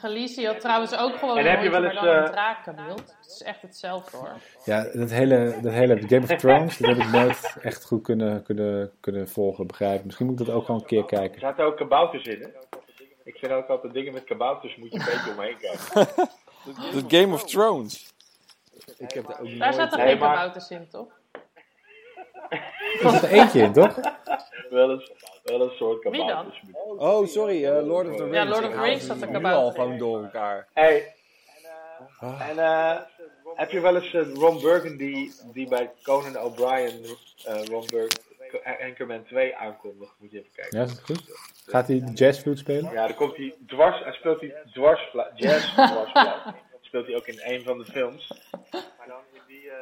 [0.02, 2.32] Khaleesi had trouwens ook gewoon En een heb je wel maar eens, dan een eh,
[2.32, 3.16] drakenbeeld.
[3.22, 4.36] Het is echt hetzelfde hoor.
[4.64, 8.44] Ja, dat hele, dat hele Game of Thrones, dat heb ik nooit echt goed kunnen,
[8.44, 10.06] kunnen, kunnen volgen, begrijpen.
[10.06, 11.40] Misschien moet ik dat ook gewoon een keer Er kijken.
[11.40, 12.48] zaten ook kabouters in, hè?
[13.24, 16.14] Ik vind ook altijd dingen met kabouters moet je een beetje omheen kijken.
[17.08, 18.15] De Game of Thrones.
[18.98, 19.76] Ik heb er ook Daar nooit...
[19.76, 21.08] zaten Nee, geen kabouters in, toch?
[23.02, 23.96] Er zit er eentje in, toch?
[24.70, 25.12] wel, eens,
[25.44, 26.28] wel een soort Wie dan?
[26.28, 26.62] kabouters.
[26.98, 28.36] Oh, sorry, eh, Lord of the Rings.
[28.38, 29.74] Ja, Lord of the Rings zat er kabouter al in.
[29.74, 30.68] gewoon door elkaar.
[30.74, 31.14] Hey,
[32.40, 32.98] en eh,
[33.56, 37.06] heb je wel eens eh, Ron Burgundy die bij Conan O'Brien
[37.46, 38.24] eh Ron Burgundy
[38.82, 40.12] Anchorman 2 aankondigt?
[40.18, 40.78] Moet je even kijken.
[40.78, 41.24] Ja, is het goed?
[41.66, 42.92] Gaat hij de jazzfluit spelen?
[42.92, 46.42] Ja, dan komt hij dwars, hij speelt hij dwarsfluit, jazz dwarsfluit.
[46.96, 48.32] Speelt hij ook in een van de films.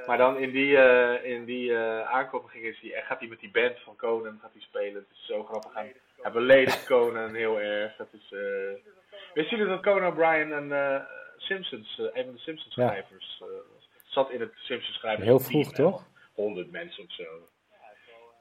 [0.05, 3.51] Maar dan in die, eh, in die eh, aankondiging is hij, gaat hij met die
[3.51, 4.93] band van Conan gaat hij spelen.
[4.93, 5.73] Het is zo grappig.
[5.73, 7.95] Hij, hij beledigt Conan heel erg.
[7.95, 8.93] Dat is, eh...
[9.33, 11.03] Wisten jullie dat Conan O'Brien een eh,
[11.37, 13.89] Simpsons, eh, een van de Simpsons schrijvers eh, was?
[14.03, 16.07] Zat in het Simpsons schrijvers Heel vroeg, toch?
[16.33, 17.47] 100 mensen of zo.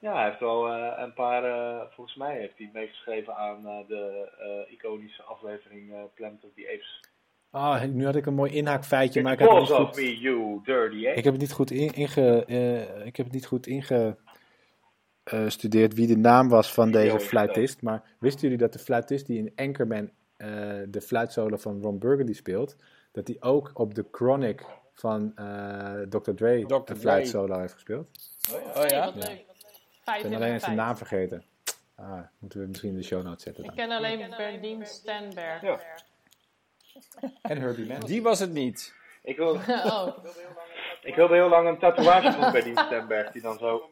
[0.02, 3.88] Ja, hij heeft wel eh, een paar, eh, volgens mij heeft hij meegeschreven aan eh,
[3.88, 7.00] de eh, iconische aflevering eh Planet of the Apes.
[7.52, 11.08] Ah, nu had ik een mooi inhaakfeitje, maar ik heb niet goed, me, you dirty
[11.08, 11.18] ape.
[11.18, 16.06] ik heb het niet goed, in, inge, eh, ik heb het niet goed ingestudeerd wie
[16.06, 17.82] de naam was van deze fluitist.
[17.82, 20.48] Maar wisten jullie dat de fluitist die in Anchorman eh,
[20.88, 22.76] de fluitsolo van Ron Burgundy speelt,
[23.12, 26.30] dat hij ook op de Chronic van eh, Dr.
[26.30, 26.74] Dre Dr.
[26.84, 28.08] de fluitsolo heeft gespeeld?
[28.76, 29.04] Oh ja?
[29.04, 29.44] wat leuk.
[30.16, 31.44] Ik ben alleen de zijn naam vergeten.
[31.94, 33.78] Ah, moeten we misschien in de show notes zetten Ik dan.
[33.78, 35.62] ken alleen Berdien Stenberg.
[35.62, 35.80] Ja.
[37.42, 38.00] En Herbie Mann.
[38.00, 38.94] Die was het niet.
[39.22, 39.54] Ik, wil,
[39.92, 40.06] Oh,
[41.02, 43.90] ik wilde heel lang een tatoeage van bij die Stenberg die dan zo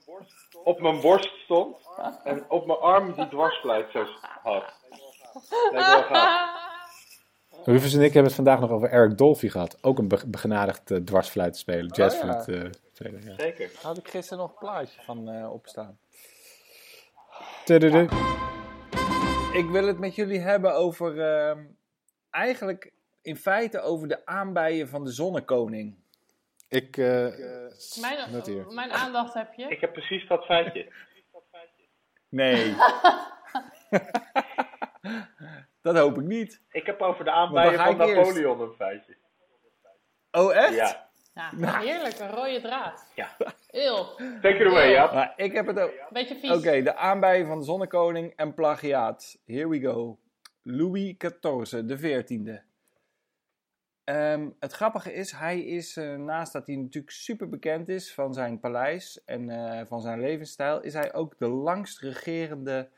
[0.64, 1.76] op mijn borst stond
[2.24, 4.06] en op mijn arm die dwarsfluit zo
[4.42, 4.64] had.
[5.72, 6.68] Lijkt wel gaaf.
[7.64, 9.78] Rufus en ik hebben het vandaag nog over Eric Dolphy gehad.
[9.80, 13.22] Ook een be- begenadigd eh, dwarsfluit spelen, jazzfluit eh, spelen.
[13.24, 13.34] Ja.
[13.38, 13.70] Zeker.
[13.82, 15.98] Had ik gisteren nog een plaatje van eh, opstaan.
[17.64, 18.08] Tududu.
[19.52, 21.16] Ik wil het met jullie hebben over...
[22.30, 25.98] eigenlijk in feite over de aanbijen van de zonnekoning.
[26.68, 27.26] Ik, eh,
[28.00, 28.66] mijn, noteer.
[28.66, 29.68] mijn aandacht heb je.
[29.68, 30.92] Ik heb precies dat feitje.
[32.28, 32.74] Nee.
[35.82, 36.62] dat hoop ik niet.
[36.70, 38.14] Ik heb over de aanbijen van eerst.
[38.14, 39.16] Napoleon een feitje.
[40.30, 40.74] Oh, echt?
[40.74, 41.10] Ja.
[41.34, 43.10] Ja, heerlijk, een rode draad.
[43.14, 43.36] Ja.
[43.70, 44.04] Eeuw,
[44.42, 45.12] Take it away, ja.
[45.12, 45.92] Maar ik heb het ook...
[46.10, 46.50] beetje vies.
[46.50, 49.38] Oké, de aanbijen van de zonnekoning en plagiaat.
[49.46, 50.18] Here we go.
[50.62, 52.68] Louis XIV, de 14e.
[54.04, 58.34] Ehm, het grappige is, hij is, eh, naast dat hij natuurlijk super bekend is van
[58.34, 62.88] zijn paleis en eh, van zijn levensstijl, is hij ook de langst regerende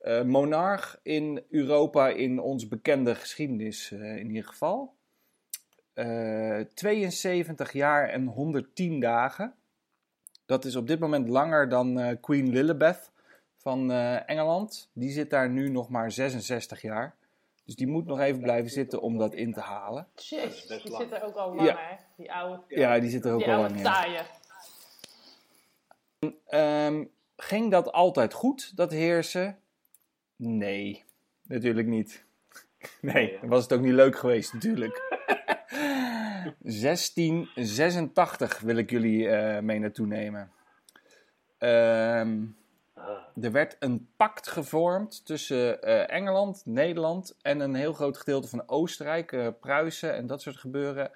[0.00, 4.94] eh, monarch in Europa in ons bekende geschiedenis in ieder geval.
[5.92, 9.54] Eh, 72 jaar en 110 dagen.
[10.46, 13.12] Dat is op dit moment langer dan Queen Lilibeth
[13.64, 14.90] van eh, Engeland.
[14.92, 17.14] Die zit daar nu nog maar 66 jaar.
[17.64, 20.06] Dus die moet nog even blijven zitten om dat in te halen.
[20.14, 21.76] Jeez, die zit er ook al lang, Ja.
[21.78, 21.96] hè?
[22.16, 23.82] Die oude, Ja, die zit er ook die al lang in.
[23.82, 24.20] taaie.
[26.46, 27.04] Ehm,
[27.36, 29.58] ging dat altijd goed, dat heersen?
[30.36, 31.04] Nee,
[31.42, 32.24] natuurlijk niet.
[33.00, 35.02] Nee, dan was het ook niet leuk geweest, natuurlijk.
[36.62, 40.50] 1686 wil ik jullie eh, mee naartoe nemen.
[41.58, 42.42] Ehm,
[43.40, 48.68] er werd een pact gevormd tussen eh, Engeland, Nederland en een heel groot gedeelte van
[48.68, 51.10] Oostenrijk, eh, Pruisen en dat soort gebeuren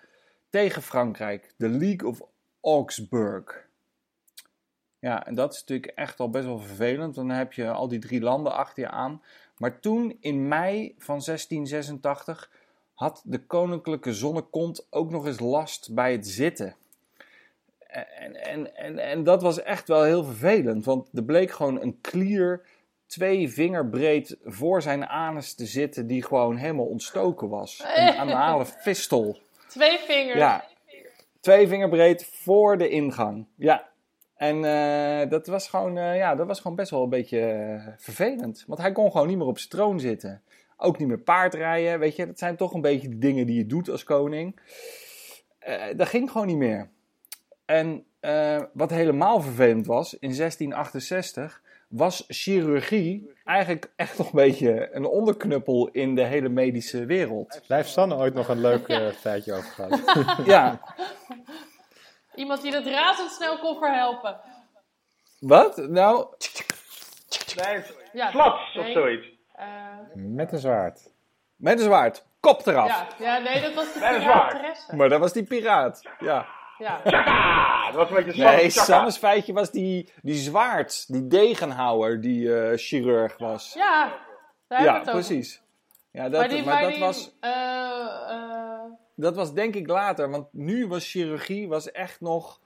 [0.51, 1.55] tegen Frankrijk.
[1.57, 2.21] De League of
[2.61, 3.67] Augsburg.
[4.99, 7.15] Ja, en dat is natuurlijk echt al best wel vervelend.
[7.15, 9.23] Dan heb je al die drie landen achter je aan.
[9.57, 12.51] Maar toen, in mei van 1686,
[12.95, 16.77] had de koninklijke zonnekont ook nog eens last bij het zitten.
[17.89, 22.01] En, en, en, en dat was echt wel heel vervelend, want er bleek gewoon een
[22.01, 22.67] klier
[23.07, 27.85] twee vinger breed voor zijn anus te zitten, die gewoon helemaal ontstoken was.
[27.97, 29.39] Een anale fistel.
[29.69, 30.39] Twee vingers.
[30.39, 30.65] Ja,
[31.41, 33.47] twee vinger breed voor de ingang.
[33.55, 33.89] Ja.
[34.37, 37.93] En eh, dat, was gewoon, eh, ja, dat was gewoon best wel een beetje eh,
[37.97, 38.65] vervelend.
[38.67, 40.43] Want hij kon gewoon niet meer op zijn troon zitten.
[40.77, 42.27] Ook niet meer paardrijden, weet je.
[42.27, 44.61] Dat zijn toch een beetje de dingen die je doet als koning.
[45.59, 46.91] Eh, dat ging gewoon niet meer.
[47.69, 54.95] En eh, wat helemaal vervelend was, in 1668 was chirurgie eigenlijk echt nog een beetje
[54.95, 57.61] een onderknuppel in de hele medische wereld.
[57.67, 60.01] Daar heeft Sanne ooit nog een leuk eh, feitje over gehad.
[60.47, 60.81] Ja,
[62.35, 64.41] Iemand die dat razendsnel kon verhelpen.
[65.41, 65.77] wat?
[65.77, 66.27] Nou,
[67.65, 69.27] Nee, Ja, flats of nee, zoiets.
[69.53, 69.67] eh,
[70.15, 71.13] Met een zwaard.
[71.57, 72.27] met een zwaard.
[72.41, 72.89] Kop eraf.
[72.89, 74.97] ja, ja, nee, dat was de pirateresse.
[74.97, 76.03] Maar dat was die piraat.
[76.19, 76.47] Ja.
[76.79, 77.01] Ja.
[77.05, 77.87] Tjaka!
[77.87, 82.57] Dat was een beetje Nee, Sam- Sam's feitje was die, die zwaard, die degenhouwer, die
[82.61, 83.73] eh, chirurg was.
[83.75, 84.13] ja,
[84.69, 85.63] daar Ja, het precies.
[86.11, 87.51] Ja, dat, Maar, die, maar maar dat, die, was, eh,
[88.31, 88.81] eh,
[89.17, 92.61] dat was denk ik later, want nu was chirurgie was echt nog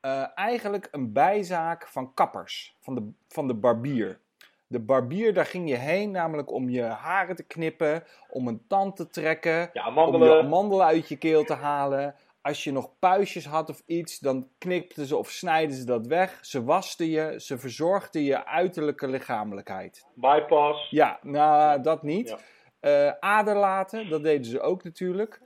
[0.00, 4.18] eh, eigenlijk een bijzaak van kappers, van de, van de barbier.
[4.66, 8.96] De barbier, daar ging je heen namelijk om je haren te knippen, om een tand
[8.96, 12.14] te trekken, Ja, om je amandelen uit je keel te halen.
[12.42, 16.38] Als je nog puistjes had of iets, dan knipten ze of snijden ze dat weg.
[16.42, 20.06] Ze wasten je, ze verzorgden je uiterlijke lichamelijkheid.
[20.14, 20.90] Bypass.
[20.90, 22.28] Ja, nou, dat niet.
[22.28, 22.38] Ja.
[22.80, 25.40] Eh, aderlaten, dat deden ze ook natuurlijk.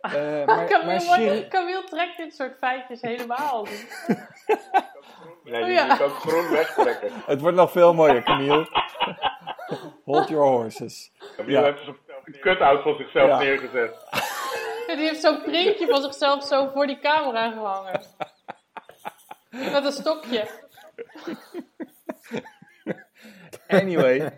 [0.00, 0.12] Eh,
[0.46, 3.66] maar, maar Camille, Camille trekt dit soort feitjes helemaal.
[5.44, 5.86] Nee, Oh, die ja.
[5.86, 7.10] moet ook groen wegtrekken.
[7.26, 8.68] Het wordt nog veel mooier, Camille.
[10.04, 11.12] Hold your horses.
[11.36, 11.64] Camille Ja.
[11.64, 11.96] heeft zo'n
[12.40, 13.38] cut-out van zichzelf Ja.
[13.38, 13.94] neergezet.
[14.96, 18.00] Die heeft zo'n printje van zichzelf zo voor die camera gehangen.
[19.50, 20.48] Met een stokje.
[23.68, 24.32] Anyway,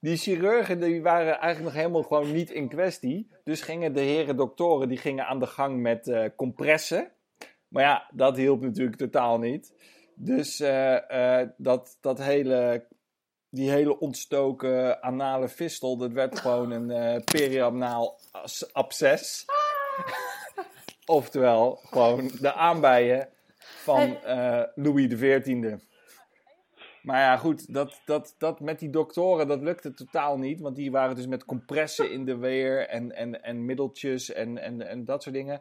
[0.00, 3.30] die chirurgen die waren eigenlijk nog helemaal gewoon niet in kwestie.
[3.44, 7.10] Dus gingen de heren doktoren die gingen aan de gang met eh, compressen.
[7.68, 9.74] Maar ja, dat hielp natuurlijk totaal niet.
[10.14, 12.86] Dus eh, eh, dat, dat hele,
[13.50, 19.44] die hele ontstoken anale fistel, dat werd gewoon een perianaal as- absces.
[21.06, 23.28] Oftewel, gewoon de aanbijen
[23.58, 25.74] van eh, Louis XIV.
[27.06, 30.60] Maar ja, goed, dat, dat, dat met die doktoren, dat lukte totaal niet.
[30.60, 34.88] Want die waren dus met compressen in de weer en, en, en middeltjes en, en,
[34.88, 35.60] en dat soort dingen.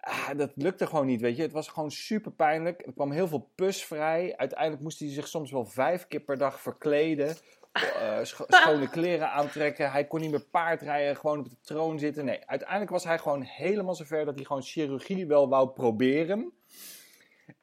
[0.00, 1.42] Ah, dat lukte gewoon niet, weet je.
[1.42, 2.86] Het was gewoon super pijnlijk.
[2.86, 4.36] Er kwam heel veel pus vrij.
[4.36, 7.36] Uiteindelijk moest hij zich soms wel vijf keer per dag verkleden.
[7.82, 9.90] Eh, scho- schone kleren aantrekken.
[9.90, 12.24] Hij kon niet meer paardrijden, gewoon op de troon zitten.
[12.24, 16.52] Nee, uiteindelijk was hij gewoon helemaal zover dat hij gewoon chirurgie wel wou proberen.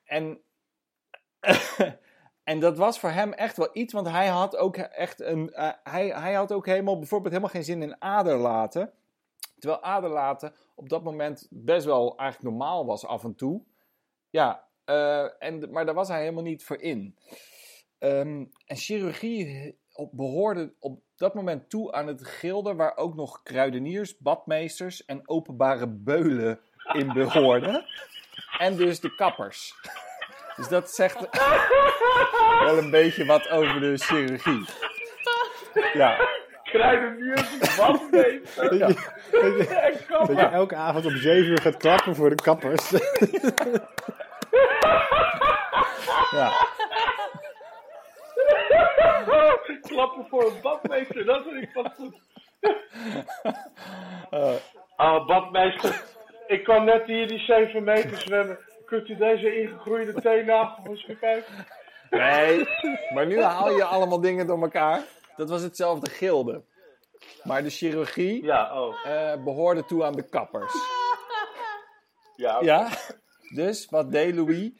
[0.03, 0.39] En
[2.43, 5.53] En dat was voor hem echt wel iets, want hij had ook echt een.
[5.53, 8.93] eh, hij, hij had ook helemaal, bijvoorbeeld helemaal geen zin in aderlaten.
[9.59, 13.63] Terwijl aderlaten op dat moment best wel eigenlijk normaal was af en toe.
[14.29, 17.17] Ja, eh, en, maar daar was hij helemaal niet voor in.
[17.97, 23.43] Ehm, en chirurgie op, behoorde op dat moment toe aan het gilde waar ook nog
[23.43, 26.59] kruideniers, badmeesters en openbare beulen
[26.93, 27.85] in behoorden.
[28.57, 29.73] En dus de kappers.
[30.55, 31.17] Dus dat zegt
[32.63, 34.65] wel een beetje wat over de chirurgie.
[35.93, 36.17] Ja,
[36.63, 37.59] Kruideniers,
[38.55, 38.95] dat je-
[40.27, 42.89] dat je elke avond om 7 uur gaat klappen voor de kappers.
[46.31, 46.51] ja.
[49.81, 52.15] Klappen voor een badmeester, dat vind ik pas goed.
[54.29, 54.55] Eh,
[54.95, 56.03] Ah, badmeester.
[56.47, 58.57] Ik kwam net hier die 7 meter zwemmen.
[58.85, 61.53] kunt u deze ingegroeide teennagel eens bekijken?
[62.09, 62.65] Nee,
[63.13, 65.01] maar nu haal je allemaal dingen door elkaar.
[65.35, 66.63] Dat was hetzelfde gilde.
[67.43, 68.95] Maar de chirurgie Ja, oh.
[69.05, 70.73] eh, behoorde toe aan de kappers.
[72.35, 72.57] Ja.
[72.61, 72.87] Ja?
[73.55, 74.71] Dus wat deed Louis?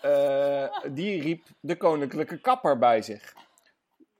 [0.00, 3.34] Eh, die riep de koninklijke kapper bij zich.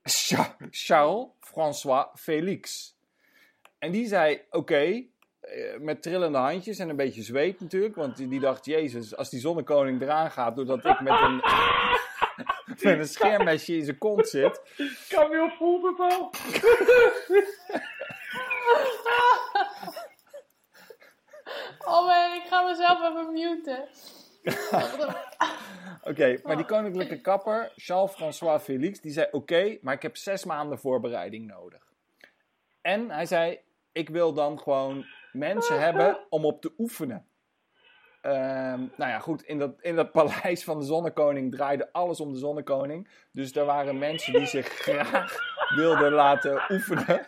[0.09, 2.97] Cha- Charles François Félix.
[3.79, 5.03] En die zei: Oké,
[5.40, 7.94] eh, met trillende handjes en een beetje zweet natuurlijk.
[7.94, 11.37] Want die, die dacht: Jezus, als die zonnekoning eraan gaat, doordat ik met een,
[12.83, 14.61] met een scheermesje in zijn kont zit.
[15.09, 16.31] Camille voelt het al.
[21.85, 23.88] Oh man, ik ga mezelf even muten.
[26.11, 30.79] Oké, maar die koninklijke kapper, Charles-François Félix, die zei: Oké, maar ik heb zes maanden
[30.79, 31.92] voorbereiding nodig.
[32.81, 33.61] En hij zei:
[33.92, 37.27] Ik wil dan gewoon mensen hebben om op te oefenen.
[38.20, 42.33] Ehm, nou ja, goed, in dat, in dat paleis van de Zonnekoning draaide alles om
[42.33, 43.09] de Zonnekoning.
[43.33, 45.37] Dus er waren mensen die zich graag
[45.74, 47.27] wilden laten oefenen.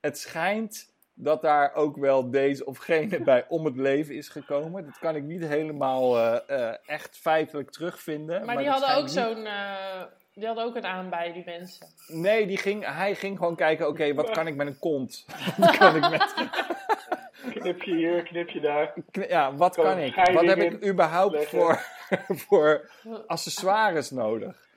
[0.00, 0.91] Het schijnt
[1.22, 4.84] dat daar ook wel deze of gene bij om het leven is gekomen.
[4.84, 8.44] Dat kan ik niet helemaal eh, eh, echt feitelijk terugvinden.
[8.44, 9.46] Maar die dat hadden ook zo'n...
[9.46, 10.02] eh,
[10.34, 11.86] die hadden ook een aanbij, die mensen.
[12.06, 15.26] Nee, die ging, hij ging gewoon kijken, oké, wat kan ik met een kont?
[15.58, 16.34] Wat kan ik met...
[17.50, 18.94] Knipje hier, knipje daar.
[19.28, 20.14] Ja, wat Kan kan ik?
[20.32, 21.80] Wat heb ik überhaupt voor,
[22.46, 22.90] voor
[23.26, 24.70] accessoires nodig?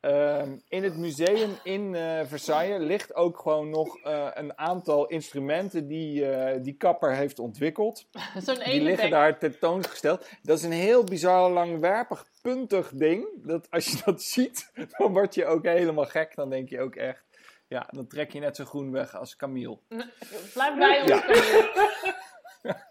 [0.00, 5.86] Ehm, in het museum in eh, Versailles ligt ook gewoon nog eh, een aantal instrumenten
[5.86, 8.06] die eh, die kapper heeft ontwikkeld.
[8.44, 10.28] Zo'n Die liggen daar tentoongesteld.
[10.42, 13.26] Dat is een heel bizar, langwerpig, puntig ding.
[13.34, 16.34] Dat, als je dat ziet, dan word je ook helemaal gek.
[16.34, 17.24] Dan denk je ook echt,
[17.68, 19.78] ja, dan trek je net zo groen weg als Camille.
[20.54, 21.20] Blijf bij ons, Ja.
[21.20, 21.92] Camille.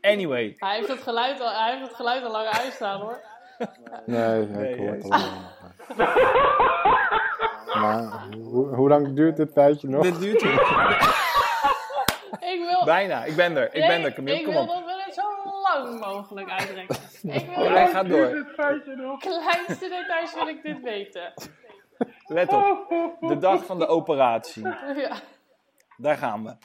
[0.00, 3.22] Anyway, Hij heeft het geluid al, hij heeft het geluid al lang uitstaan hoor.
[4.06, 5.58] Nee, Nee, ik hoor het allemaal.
[7.74, 10.02] Maar hoe, hoe lang duurt dit tijdje nog?
[10.02, 10.52] dit duurt hier.
[12.40, 12.84] Ik wil...
[12.84, 13.74] Bijna, ik ben er.
[13.74, 14.68] Ik ben er, Camille, Ik kom wil op.
[14.68, 15.22] dat we het zo
[15.62, 16.96] lang mogelijk uitrekken.
[17.40, 18.28] Ik wil Ja, de ga door.
[18.30, 19.18] Dit feitje nog.
[19.20, 21.32] kleinste details wil ik dit weten.
[22.26, 22.86] Let op.
[23.20, 24.62] De dag van de operatie.
[24.96, 25.12] Ja.
[25.96, 26.56] Daar gaan we.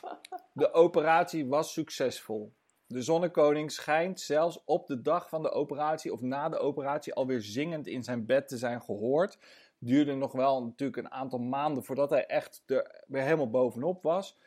[0.53, 2.53] De operatie was succesvol.
[2.87, 7.41] De zonnekoning schijnt zelfs op de dag van de operatie of na de operatie alweer
[7.41, 9.37] zingend in zijn bed te zijn gehoord.
[9.79, 14.37] Duurde nog wel natuurlijk een aantal maanden voordat hij echt er weer helemaal bovenop was.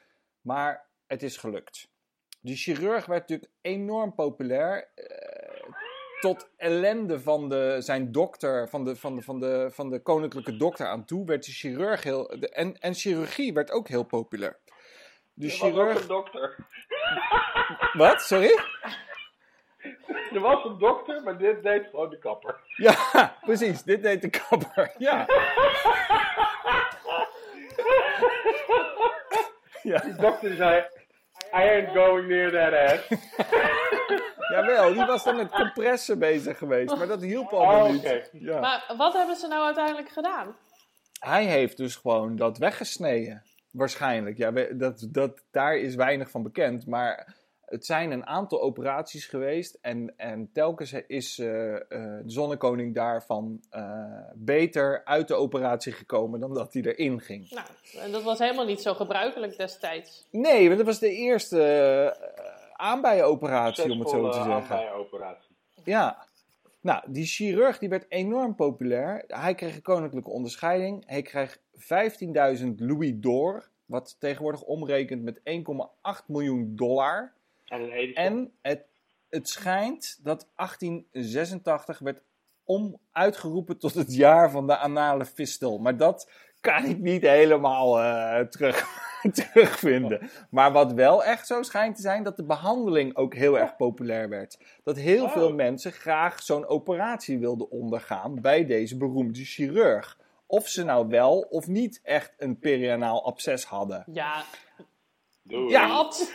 [0.40, 1.88] Maar het is gelukt.
[2.40, 4.90] De chirurg werd natuurlijk enorm populair.
[4.94, 5.72] eh,
[6.20, 10.57] tot ellende van de, zijn dokter, van de, van, de, van, de, van de koninklijke
[10.57, 12.27] dokter aan toe, werd de chirurg heel.
[12.40, 14.59] De, en, en chirurgie werd ook heel populair.
[15.35, 16.01] De ook chirurg.
[16.01, 16.66] een dokter.
[17.92, 18.23] Wat?
[18.23, 18.59] Sorry?
[20.33, 22.61] Er was een dokter, maar dit deed gewoon de kapper.
[22.77, 22.94] Ja,
[23.47, 23.83] precies.
[23.83, 24.94] Dit deed de kapper.
[24.99, 25.27] Ja.
[29.83, 30.85] Ja, De dokter zei,
[31.53, 33.09] I ain't going near that ass.
[34.53, 38.31] jawel, die was dan met compressen bezig geweest, maar dat hielp allemaal Oh, niet.
[38.33, 38.61] Ja.
[38.61, 40.57] Maar wat hebben ze nou uiteindelijk gedaan?
[41.21, 43.42] Hij heeft dus gewoon dat weggesneden.
[43.70, 44.37] Waarschijnlijk.
[44.37, 46.87] Ja, we- dat, dat, daar is weinig van bekend.
[46.87, 49.78] Maar het zijn een aantal operaties geweest.
[49.81, 54.02] En, en telkens is eh, eh, de zonnekoning daarvan eh,
[54.35, 57.50] beter uit de operatie gekomen dan dat hij erin ging.
[57.50, 57.66] Nou,
[58.04, 60.26] en dat was helemaal niet zo gebruikelijk destijds.
[60.31, 62.16] Nee, want dat was de eerste
[62.72, 64.52] aanbijenoperatie, om het zo te zeggen.
[64.52, 65.57] aanbijenoperatie.
[65.85, 66.26] Ja.
[66.81, 69.25] Nou, die chirurg die werd enorm populair.
[69.27, 71.03] Hij kreeg een koninklijke onderscheiding.
[71.07, 71.59] Hij kreeg
[72.61, 77.33] 15.000 louis d'or, wat tegenwoordig omrekent met 1,8 miljoen dollar.
[78.14, 78.85] En het,
[79.29, 82.23] het schijnt dat 1886 werd
[82.64, 85.79] om uitgeroepen tot het jaar van de anale fistel.
[85.79, 89.08] Maar dat kan ik niet helemaal eh, terug,
[89.52, 90.31] terugvinden.
[90.50, 94.28] Maar wat wel echt zo schijnt te zijn, dat de behandeling ook heel erg populair
[94.28, 94.59] werd.
[94.85, 95.33] Dat heel Oh.
[95.33, 100.19] veel mensen graag zo'n operatie wilden ondergaan bij deze beroemde chirurg.
[100.46, 104.04] Of ze nou wel of niet echt een perianaal absces hadden.
[104.12, 104.42] Ja,
[105.42, 105.71] Doei.
[105.71, 105.88] Ja.
[105.88, 106.33] wat?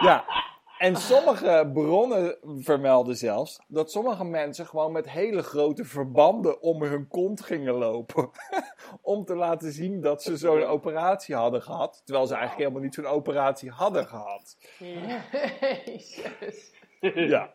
[0.00, 0.24] Ja,
[0.80, 7.08] en sommige bronnen vermelden zelfs dat sommige mensen gewoon met hele grote verbanden om hun
[7.08, 8.30] kont gingen lopen.
[9.02, 12.02] om te laten zien dat ze zo'n operatie hadden gehad.
[12.04, 14.56] Terwijl ze eigenlijk helemaal niet zo'n operatie hadden gehad.
[14.78, 16.72] Jezus.
[17.00, 17.50] Ja.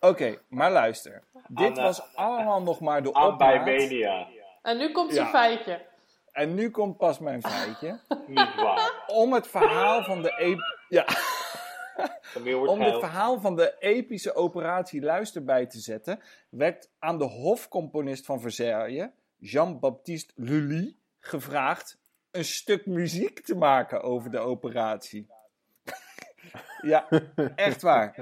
[0.00, 1.22] Oké, maar luister.
[1.48, 3.66] Dit Anna- was allemaal nog maar de opmaat.
[4.62, 5.30] En nu komt zijn Ja.
[5.32, 5.86] feitje.
[6.32, 8.00] En nu komt pas mijn feitje.
[8.26, 9.04] Niet waar.
[9.06, 10.34] Om het verhaal van de...
[10.38, 10.56] E
[10.88, 11.04] ja.
[12.66, 18.26] Om het verhaal van de epische operatie Luister bij te zetten, werd aan de hofcomponist
[18.26, 21.98] van Versailles, Jean-Baptiste Lully, gevraagd
[22.30, 25.26] een stuk muziek te maken over de operatie.
[26.82, 27.08] ja,
[27.56, 28.14] echt waar.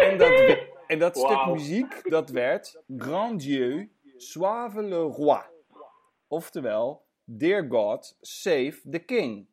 [0.00, 5.42] En dat, en dat stuk muziek, dat werd Grand Dieu, Soave le Roi.
[6.28, 9.46] Oftewel, Dear God, Save the King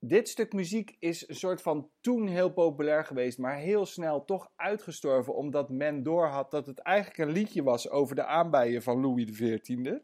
[0.00, 4.50] dit stuk muziek is een soort van toen heel populair geweest, maar heel snel toch
[4.56, 9.30] uitgestorven, omdat men doorhad dat het eigenlijk een liedje was over de aanbijen van Louis
[9.30, 9.98] XIV.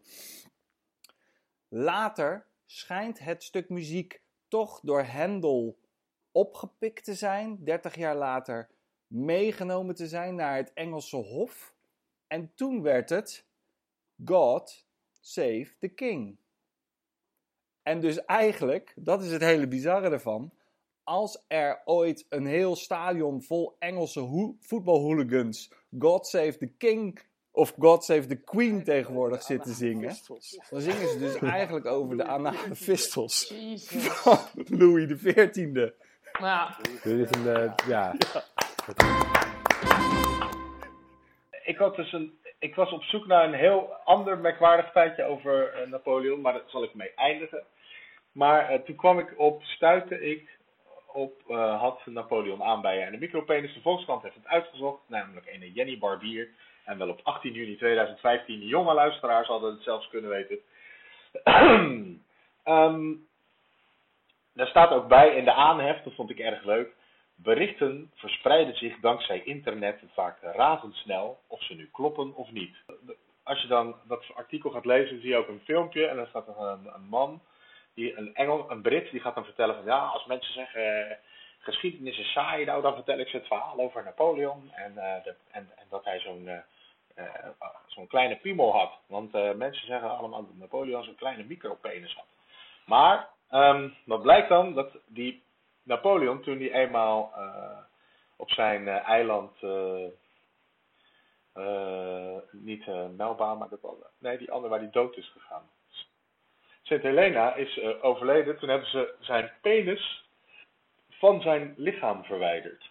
[1.69, 5.79] Later schijnt het stuk muziek toch door Handel
[6.33, 8.71] opgepikt te zijn, 30 jaar later
[9.07, 11.75] meegenomen te zijn naar het Engelse Hof.
[12.27, 13.47] En toen werd het
[14.25, 14.87] God
[15.21, 16.39] Save the King.
[17.85, 20.51] En dus eigenlijk, dat is het hele bizarre ervan.
[21.03, 27.19] Als er ooit een heel stadion vol Engelse ho- voetbalhooligans God Save the King
[27.51, 30.17] of God Save the Queen tegenwoordig zitten zingen,
[30.71, 34.07] dan zingen ze dus eigenlijk over de anale fistels Jezus.
[34.09, 35.91] van Louis XIV.
[36.41, 38.15] Maar Dit is een, eh, ja.
[41.75, 45.73] Ik, had dus een, ik was op zoek naar een heel ander merkwaardig feitje over
[45.73, 47.63] eh, Napoleon, maar daar zal ik mee eindigen.
[48.33, 50.49] Maar eh, toen kwam ik op, stuitte ik
[51.13, 53.75] op, eh, had Napoleon aanbijen en de micropenis.
[53.75, 56.49] De Volkskrant heeft het uitgezocht, namelijk een Jenny Barbier.
[56.85, 58.61] En wel op 18 juni 2015.
[58.61, 60.59] De jonge luisteraars hadden het zelfs kunnen weten.
[62.65, 63.13] Ehm,
[64.53, 66.94] daar staat ook bij in de aanhef, dat vond ik erg leuk.
[67.37, 72.77] Berichten verspreiden zich dankzij internet vaak razendsnel, of ze nu kloppen of niet.
[73.43, 76.49] Als je dan dat artikel gaat lezen, zie je ook een filmpje en dan staat
[76.49, 77.43] er een, man,
[77.95, 81.17] die, een Engel, een Brit, die gaat dan vertellen van ja, als mensen zeggen eh,
[81.59, 85.71] geschiedenis is saai, nou dan vertel ik ze het verhaal over Napoleon en, eh, en,
[85.89, 86.49] dat hij zo'n
[87.15, 87.25] eh,
[87.87, 88.93] zo'n kleine piemel had.
[89.07, 92.27] Want mensen zeggen allemaal dat Napoleon zo'n kleine micropenis had.
[92.87, 94.75] Maar ehm, wat blijkt dan?
[94.75, 95.44] Dat die
[95.85, 97.79] Napoleon, toen hij eenmaal eh,
[98.37, 99.63] op zijn eh, eiland,
[101.53, 103.81] eh, niet Melba, maar dat
[104.19, 105.71] nee, die andere waar hij dood is gegaan.
[106.83, 108.59] Sint Helena is overleden.
[108.59, 110.25] Toen hebben ze zijn penis
[111.11, 112.91] van zijn lichaam verwijderd.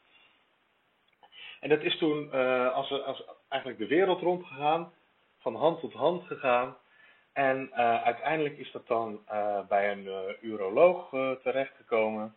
[1.60, 4.94] En dat is toen eh, als, als eigenlijk de wereld rondgegaan,
[5.40, 6.78] van hand tot hand gegaan.
[7.34, 7.74] En
[8.04, 9.20] uiteindelijk is dat dan
[9.68, 11.10] bij een uroloog
[11.44, 12.36] terechtgekomen,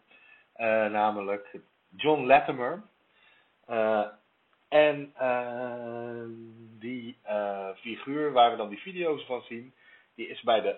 [0.90, 1.58] namelijk
[1.96, 2.82] John Latimer.
[3.66, 4.06] Eh,
[4.68, 6.24] en eh,
[6.78, 9.74] die eh, figuur waar we dan die video's van zien,
[10.14, 10.76] die is bij de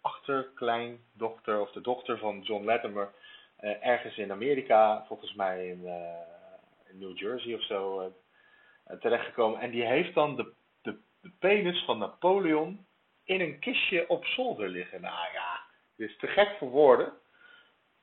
[0.00, 3.12] achterkleindochter of de dochter van John Latimer
[3.56, 8.06] eh, ergens in Amerika, volgens mij in, eh, in New Jersey of zo, eh,
[8.84, 9.60] eh, terechtgekomen.
[9.60, 10.52] En die heeft dan de,
[10.82, 12.86] de, de penis van Napoleon
[13.24, 15.00] in een kistje op zolder liggen.
[15.00, 15.60] Nou ja,
[15.96, 17.12] dit is te gek voor woorden.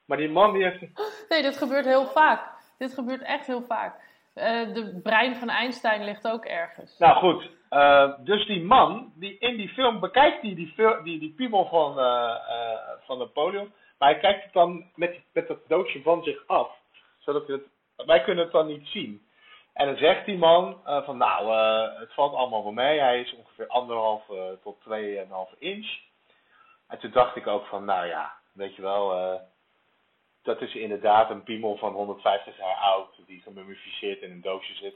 [0.05, 0.81] Maar die man die heeft...
[1.29, 2.51] nee, dit gebeurt heel vaak.
[2.77, 4.11] Dit gebeurt echt heel vaak.
[4.33, 6.97] Eh, de brein van Einstein ligt ook ergens.
[6.97, 10.73] Nou goed, eh, dus die man, die in die film bekijkt die, die,
[11.03, 12.35] die, die piemel van, eh,
[13.05, 13.73] van Napoleon.
[13.97, 16.69] Maar hij kijkt het dan met, met dat doosje van zich af.
[17.19, 17.61] Zodat het,
[17.95, 19.27] wij kunnen het dan niet zien.
[19.73, 21.53] En dan zegt die man van nou,
[21.99, 22.99] het valt allemaal wel mee.
[22.99, 24.23] Hij is ongeveer anderhalf
[24.63, 25.99] tot tweeënhalf inch.
[26.87, 29.39] En toen dacht ik ook van nou ja, weet je wel,
[30.43, 33.09] dat is inderdaad een piemel van 150 jaar oud.
[33.27, 34.95] Die gemummificeerd in een doosje zit.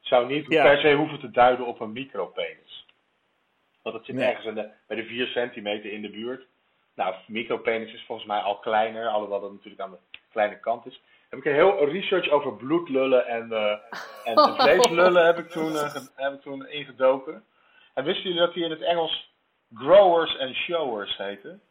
[0.00, 0.62] Zou niet Ja.
[0.62, 2.86] per se hoeven te duiden op een micropenis.
[3.82, 4.28] Want het zit Nee.
[4.28, 6.46] ergens de, bij de 4 centimeter in de buurt.
[6.94, 11.00] Nou, micropenis is volgens mij al kleiner, alhoewel dat natuurlijk aan de kleine kant is.
[11.28, 13.70] Heb ik een heel research over bloedlullen en, eh
[14.24, 17.44] en, en vleeslullen heb ik, toen, eh, heb ik toen ingedoken.
[17.94, 19.32] En wisten jullie dat die in het Engels
[19.74, 21.62] growers en showers heten?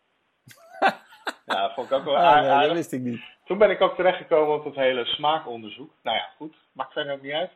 [1.55, 2.73] ja, dat vond ik ook wel Ah, aar- nee, dat aardig.
[2.73, 3.21] wist ik niet.
[3.45, 5.91] Toen ben ik ook terechtgekomen op dat hele smaakonderzoek.
[6.01, 6.55] Nou ja, goed.
[6.71, 7.51] Maakt verder ook niet uit.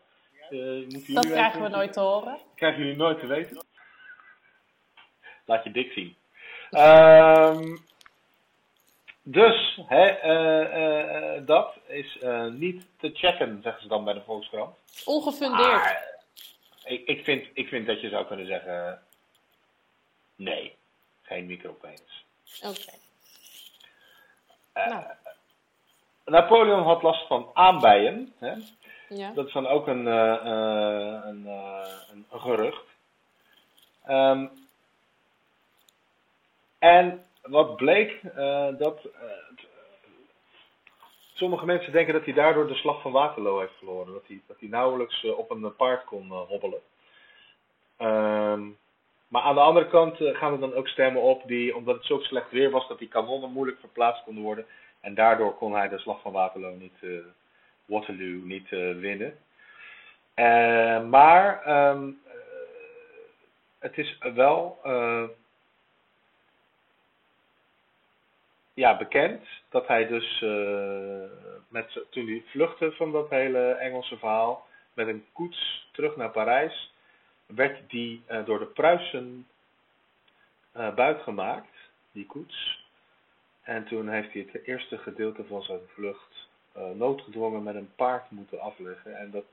[0.49, 2.37] Eh, moeten jullie Dat krijgen we nooit te horen.
[2.55, 3.65] Krijgen jullie nooit te weten.
[5.45, 6.15] Laat je dik zien.
[6.71, 7.77] Ehm,
[9.23, 14.21] dus, hè, eh, eh, dat is eh, niet te checken, zeggen ze dan bij de
[14.21, 14.75] Volkskrant.
[15.05, 15.67] Ongefundeerd.
[15.71, 16.19] Maar
[16.83, 19.01] ik, ik, vind, ik vind dat je zou kunnen zeggen:
[20.35, 20.75] nee,
[21.21, 22.25] geen micropenis.
[22.63, 22.91] Oké.
[24.73, 25.03] Nou.
[26.25, 28.33] Napoleon had last van aanbijen.
[28.39, 28.53] Hè?
[29.09, 29.31] Ja.
[29.31, 32.83] Dat is dan ook een, eh, eh, een, eh, een, gerucht.
[34.05, 34.47] Ehm,
[36.79, 39.05] en wat bleek, eh, dat.
[39.05, 39.29] eh,
[41.33, 44.13] sommige mensen denken dat hij daardoor de slag van Waterloo heeft verloren.
[44.13, 46.81] Dat hij, dat hij nauwelijks eh, op een paard kon eh, hobbelen.
[47.97, 48.61] Ehm,
[49.31, 52.05] maar aan de andere kant eh, gaan er dan ook stemmen op die, omdat het
[52.05, 54.65] zo slecht weer was, dat die kanonnen moeilijk verplaatst konden worden.
[55.01, 57.09] En daardoor kon hij de slag van Waterloo niet, eh,
[57.85, 59.37] Waterloo niet eh, winnen.
[61.09, 62.33] Maar ehm, eh,
[63.79, 64.79] het is wel
[68.73, 70.39] ja, bekend dat hij dus
[71.67, 76.93] met, toen hij vluchtte van dat hele Engelse verhaal met een koets terug naar Parijs,
[77.55, 79.47] werd die eh, door de Pruisen
[80.71, 81.75] eh buitgemaakt,
[82.11, 82.85] die koets.
[83.61, 88.31] En toen heeft hij het eerste gedeelte van zijn vlucht eh, noodgedwongen met een paard
[88.31, 89.17] moeten afleggen.
[89.17, 89.43] En dat,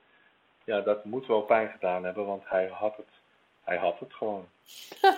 [0.63, 3.09] ja, dat moet wel pijn gedaan hebben, want hij had het,
[3.63, 4.47] hij had het gewoon.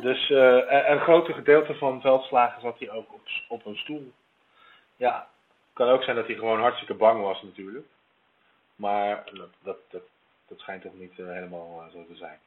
[0.00, 4.12] Dus een, grote gedeelte van veldslagen zat hij ook op, op een stoel.
[4.96, 7.86] Ja, het kan ook zijn dat hij gewoon hartstikke bang was natuurlijk.
[8.80, 10.02] Maar dat, dat,
[10.48, 12.38] dat, schijnt toch niet eh, helemaal eh, zo te zijn.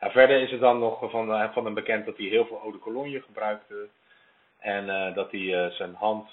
[0.00, 2.60] Ja, verder is het dan nog van, eh, van hem bekend dat hij heel veel
[2.60, 3.88] eau de cologne gebruikte.
[4.58, 6.30] En dat hij zijn hand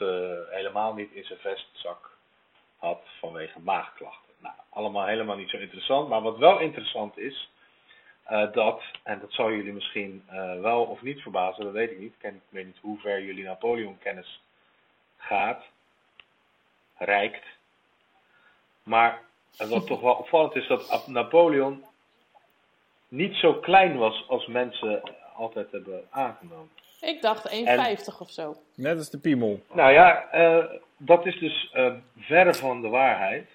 [0.50, 2.18] helemaal niet in zijn vestzak
[2.78, 4.34] had vanwege maagklachten.
[4.38, 6.10] Nou, allemaal helemaal niet zo interessant.
[6.10, 7.50] Maar wat wel interessant is,
[8.54, 10.26] dat, en dat zal jullie misschien
[10.62, 12.16] wel of niet verbazen, dat weet ik niet.
[12.20, 14.42] Ik weet niet hoe ver jullie Napoleon-kennis
[15.18, 15.64] gaat,
[16.98, 17.46] reikt.
[18.84, 19.22] Maar
[19.58, 21.84] eh, wat toch wel opvallend is, dat Ap- Napoleon
[23.08, 25.02] niet zo klein was als mensen
[25.36, 26.70] altijd hebben aangenomen.
[27.02, 28.56] Ik dacht 1,50 of zo.
[28.76, 29.62] Net als de piemel.
[29.74, 30.66] Nou ja, eh,
[30.98, 33.50] dat is dus eh, verre van de waarheid.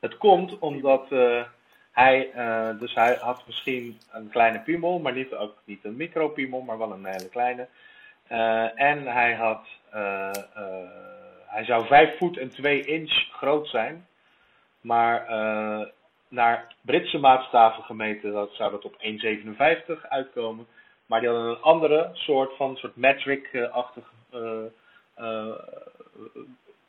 [0.00, 1.42] Het komt omdat eh,
[1.92, 6.60] hij, eh, dus hij had misschien een kleine piemel, maar niet, ook niet een micropiemel,
[6.60, 7.68] maar wel een hele kleine.
[8.26, 10.90] Eh, en hij had, eh, eh,
[11.46, 14.06] hij zou 5 voet en 2 inch groot zijn,
[14.82, 15.86] maar eh,
[16.28, 18.96] naar Britse maatstaven gemeten dat, zou dat op
[19.96, 20.66] 1,57 uitkomen.
[21.06, 24.64] Maar die hadden een andere soort van soort metric-achtig eh,
[25.14, 25.48] eh,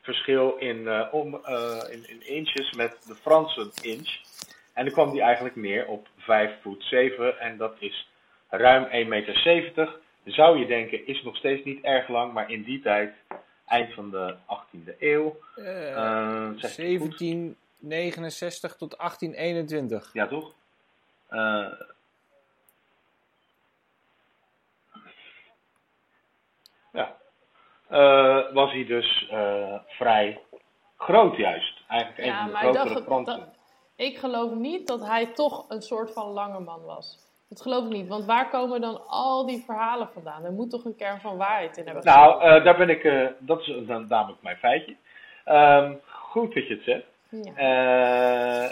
[0.00, 1.40] verschil in, om,
[1.90, 4.20] in, in inches met de Franse inch.
[4.72, 8.08] En dan kwam die eigenlijk neer op 5 voet 7 en dat is
[8.48, 9.98] ruim 1,70 meter.
[10.24, 13.14] Zou je denken, is nog steeds niet erg lang, maar in die tijd,
[13.66, 16.76] eind van de 18e eeuw, eh, zeg
[17.92, 18.70] ik het goed?
[18.70, 20.10] 1769 tot 1821.
[20.12, 20.52] Ja, toch?
[21.28, 21.72] Eh,
[26.92, 27.16] ja.
[27.88, 30.40] Eh, was hij dus eh, vrij
[30.96, 31.80] groot juist.
[31.88, 33.48] Eigenlijk een Ja, van de maar ik grotere dacht,
[33.96, 37.24] ik geloof niet dat hij toch een soort van lange man was.
[37.48, 40.44] Dat geloof ik niet, want waar komen dan al die verhalen vandaan?
[40.44, 42.04] Er moet toch een kern van waarheid in hebben.
[42.04, 44.96] Nou, eh, daar ben ik, eh, dat is dan namelijk mijn feitje.
[45.44, 47.04] Ehm, goed dat je het zegt.
[47.42, 47.54] Ja.
[47.56, 48.70] Eh,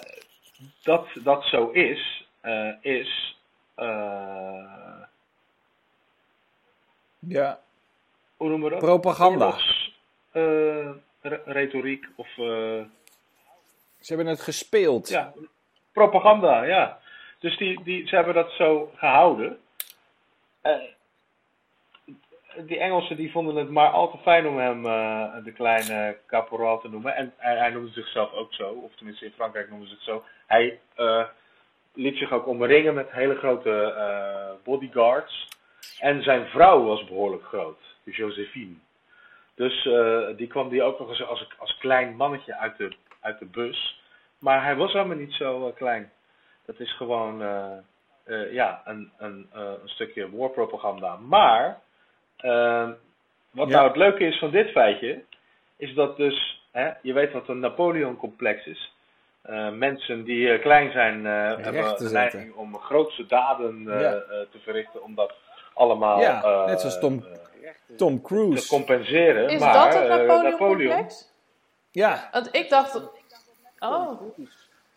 [0.82, 3.36] dat dat zo is, eh, is.
[3.74, 5.00] eh,
[7.18, 7.60] Ja,
[8.36, 8.84] hoe noemen we dat?
[8.84, 9.44] propaganda.
[9.46, 9.94] Oorlogs,
[10.32, 10.90] eh,
[11.20, 12.26] re- retoriek of.
[12.38, 12.82] eh,
[14.00, 15.08] Ze hebben het gespeeld.
[15.08, 15.32] Ja,
[15.92, 17.00] propaganda, ja.
[17.38, 19.60] Dus die, die, ze hebben dat zo gehouden.
[20.60, 20.72] Eh,
[22.56, 26.80] die Engelsen die vonden het maar al te fijn om hem eh, de kleine caporal
[26.80, 27.16] te noemen.
[27.16, 30.24] En hij, hij noemde zichzelf ook zo, of tenminste in Frankrijk noemden ze het zo.
[30.46, 31.24] Hij eh,
[31.94, 35.48] liet zich ook omringen met hele grote eh, bodyguards.
[35.98, 38.74] En zijn vrouw was behoorlijk groot, Josephine.
[39.54, 39.88] Dus
[40.36, 44.02] die kwam die ook nog eens als, als klein mannetje uit de, uit de bus.
[44.38, 46.12] Maar hij was helemaal niet zo klein.
[46.66, 47.38] Dat is gewoon
[48.50, 51.16] ja, een, een, een stukje warpropaganda.
[51.16, 51.80] Maar
[52.42, 52.88] eh,
[53.50, 53.74] wat Ja.
[53.74, 55.22] nou het leuke is van dit feitje,
[55.76, 58.92] is dat dus, hè, je weet wat een Napoleon-complex is.
[59.42, 64.12] Eh, mensen die klein zijn, eh, hebben te de neiging om grootste daden eh, Ja.
[64.12, 64.20] eh,
[64.50, 65.32] te verrichten, om dat
[65.74, 67.24] allemaal Ja, net zoals Tom,
[67.96, 68.68] Tom te Cruise.
[68.68, 69.48] compenseren.
[69.48, 71.30] Is maar dat het eh, Napoleon-complex?
[71.90, 73.00] Ja, Want ik dacht...
[73.78, 74.20] Oh.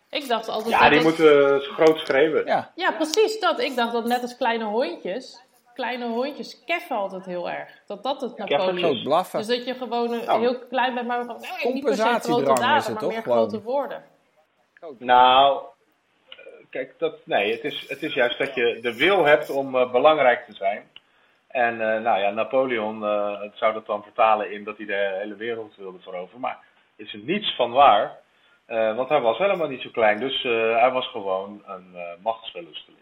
[0.09, 2.45] Ik dacht altijd Ja, die moeten groot schreeuwen.
[2.45, 2.71] ja.
[2.75, 3.59] Ja, precies dat.
[3.59, 5.43] Ik dacht dat net als kleine hondjes...
[5.75, 7.71] Kleine hondjes keffen altijd heel erg.
[7.85, 9.03] Dat dat het Napoleon Groot is.
[9.03, 9.39] blaffen.
[9.39, 10.39] Dus dat je gewoon een Nou.
[10.39, 13.11] heel klein bent, maar van, nee, niet per se grote daden, is het maar toch
[13.11, 13.37] meer gewoon?
[13.37, 14.03] grote woorden.
[14.97, 15.63] Nou,
[16.29, 16.37] eh,
[16.69, 19.91] kijk, dat, nee, het is, het is juist dat je de wil hebt om eh,
[19.91, 20.89] belangrijk te zijn.
[21.47, 25.17] En eh, nou ja, Napoleon eh, het zou dat dan vertalen in dat hij de
[25.21, 26.39] hele wereld wilde veroveren.
[26.41, 26.59] Maar
[26.95, 28.19] is er niets van waar.
[28.65, 30.19] Eh, want hij was helemaal niet zo klein.
[30.19, 32.94] Dus eh, hij was gewoon een eh machtsverlusteling.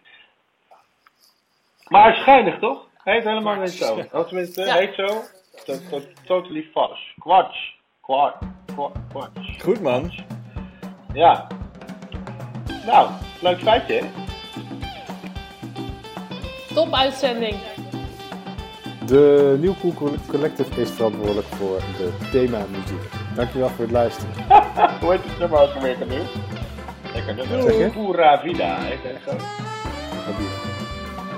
[1.93, 2.87] Maar hij is schijnig, toch?
[3.03, 3.99] Hij heet helemaal niet zo.
[4.11, 4.73] Of tenminste, Ja.
[4.75, 5.05] heet zo.
[5.65, 7.01] To- to- totally false.
[7.19, 7.59] Quatsch.
[8.01, 8.37] Quatsch.
[8.75, 9.61] Qua- Quatsch.
[9.63, 10.11] Goed man.
[11.13, 11.47] Ja.
[12.85, 13.09] Nou,
[13.41, 14.05] leuk feitje, hè?
[16.73, 17.55] Top uitzending.
[19.05, 23.09] De New Cool Collective is verantwoordelijk voor de themamuziek.
[23.35, 24.33] Dankjewel voor het luisteren.
[25.01, 26.21] Hoe heet het nummer ook alweer, Canoe?
[27.13, 27.89] Lekker nummer.
[27.91, 29.35] Pura Vida, heet het zo.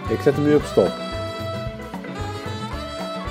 [0.07, 0.91] Ik zet hem nu op stop.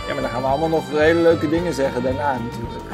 [0.07, 2.94] Ja, maar dan gaan we allemaal nog hele leuke dingen zeggen daarna natuurlijk.